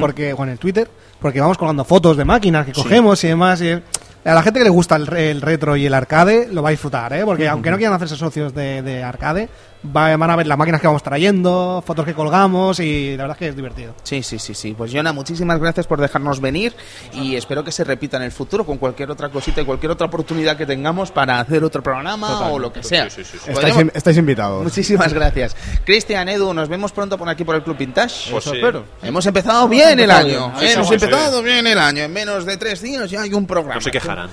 [0.00, 0.86] porque o en el Twitter,
[1.18, 3.62] porque vamos colgando fotos de máquinas que cogemos y demás.
[3.62, 6.62] y, a la gente que le gusta el, re- el retro y el arcade lo
[6.62, 7.22] va a disfrutar, ¿eh?
[7.24, 9.48] porque aunque no quieran hacerse socios de, de arcade,
[9.84, 13.38] van a ver las máquinas que vamos trayendo, fotos que colgamos y la verdad es
[13.38, 13.94] que es divertido.
[14.02, 14.74] Sí, sí, sí, sí.
[14.76, 16.74] Pues Yona, muchísimas gracias por dejarnos venir
[17.12, 20.06] y espero que se repita en el futuro con cualquier otra cosita y cualquier otra
[20.06, 23.10] oportunidad que tengamos para hacer otro programa o lo que sea.
[23.10, 23.50] Sí, sí, sí, sí.
[23.50, 24.62] Estáis, in- estáis invitados.
[24.62, 25.56] Muchísimas gracias.
[25.84, 28.30] Cristian, Edu, nos vemos pronto por aquí por el Club Vintage.
[28.30, 28.60] Pues sí.
[29.02, 30.52] Hemos empezado bien el empezado año.
[30.58, 30.68] bien.
[30.68, 30.72] ¿eh?
[30.74, 31.04] Hemos sí, sí.
[31.04, 32.02] empezado bien el año.
[32.04, 33.74] En menos de tres días ya hay un programa.
[33.76, 34.30] No se quejarán.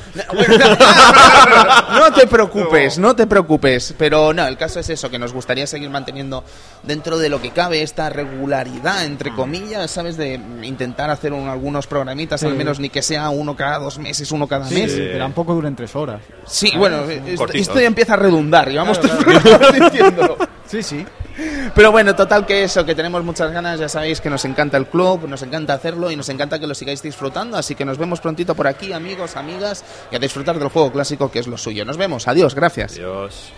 [1.91, 3.95] no te preocupes, no te preocupes.
[3.97, 6.43] Pero no, el caso es eso, que nos gustaría seguir manteniendo
[6.83, 10.17] dentro de lo que cabe esta regularidad, entre comillas, ¿sabes?
[10.17, 10.33] De
[10.63, 14.47] intentar hacer un- algunos programitas, al menos ni que sea uno cada dos meses, uno
[14.47, 14.91] cada mes.
[14.91, 16.21] Sí, pero tampoco duren tres horas.
[16.45, 20.37] Sí, bueno, esto, esto ya empieza a redundar, llevamos tres programas diciéndolo.
[20.67, 21.05] Sí, sí.
[21.73, 24.87] Pero bueno, total que eso, que tenemos muchas ganas, ya sabéis que nos encanta el
[24.87, 28.19] club, nos encanta hacerlo y nos encanta que lo sigáis disfrutando, así que nos vemos
[28.19, 31.85] prontito por aquí, amigos, amigas, y a disfrutar del juego clásico que es lo suyo.
[31.85, 32.91] Nos vemos, adiós, gracias.
[32.93, 33.53] Adiós.